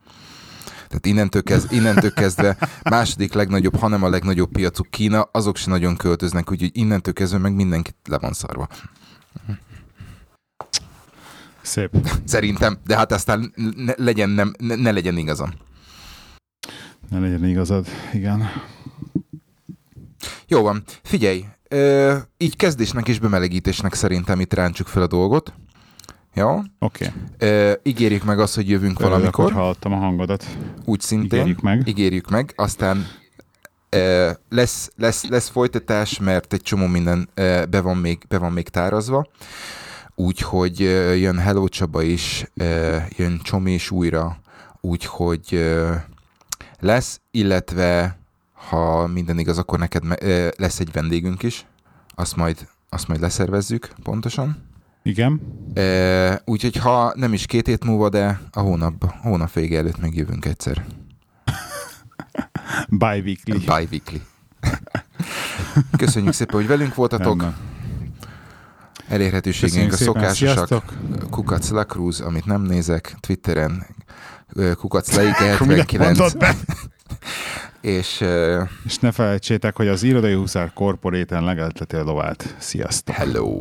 [0.89, 5.97] Tehát innentől, kezd, innentől kezdve második legnagyobb, hanem a legnagyobb piacuk Kína, azok se nagyon
[5.97, 8.68] költöznek, úgyhogy innentől kezdve meg mindenkit le van szarva.
[11.64, 11.90] Szép.
[12.24, 15.50] Szerintem, de hát aztán ne legyen, nem, ne, ne legyen igazam.
[17.10, 18.42] Ne legyen igazad, igen.
[20.48, 25.52] Jó van, figyelj, ö, így kezdésnek és bemelegítésnek szerintem itt ráncsuk fel a dolgot.
[26.34, 26.60] Jó?
[26.78, 27.12] Oké.
[27.36, 27.74] Okay.
[27.82, 29.44] ígérjük meg azt, hogy jövünk Örülök, valamikor.
[29.44, 30.46] Hogy hallottam a hangodat.
[30.84, 31.38] Úgy szintén.
[31.38, 31.88] Ígérjük meg.
[31.88, 32.52] Ígérjük meg.
[32.56, 33.06] Aztán
[33.88, 38.52] ö, lesz, lesz, lesz folytatás, mert egy csomó minden ö, be, van még, be van
[38.52, 39.26] még tárazva.
[40.14, 40.80] Úgyhogy
[41.20, 42.44] jön Hello Csaba is,
[43.16, 44.36] jön Csomi is újra,
[44.80, 45.64] úgyhogy
[46.80, 48.18] lesz, illetve
[48.52, 50.02] ha minden igaz, akkor neked
[50.56, 51.66] lesz egy vendégünk is,
[52.14, 54.72] azt majd, azt majd leszervezzük pontosan.
[55.02, 55.40] Igen.
[56.44, 60.44] úgyhogy ha nem is két hét múlva, de a hónap, a hónap vége előtt megjövünk
[60.44, 60.84] egyszer.
[62.88, 63.52] Bi-weekly.
[63.52, 64.16] Bi-weekly.
[65.98, 67.42] Köszönjük szépen, hogy velünk voltatok.
[67.42, 67.74] Rendben.
[69.14, 70.92] Elérhetőségeink a szokásosak.
[71.30, 73.86] Kukac Lacruz, amit nem nézek, Twitteren
[74.78, 76.32] Kukac Leike 79.
[77.80, 82.54] és, uh, és ne felejtsétek, hogy az Irodai Huszár Korporéten legelteti a lovát.
[82.58, 83.14] Sziasztok!
[83.14, 83.60] Hello!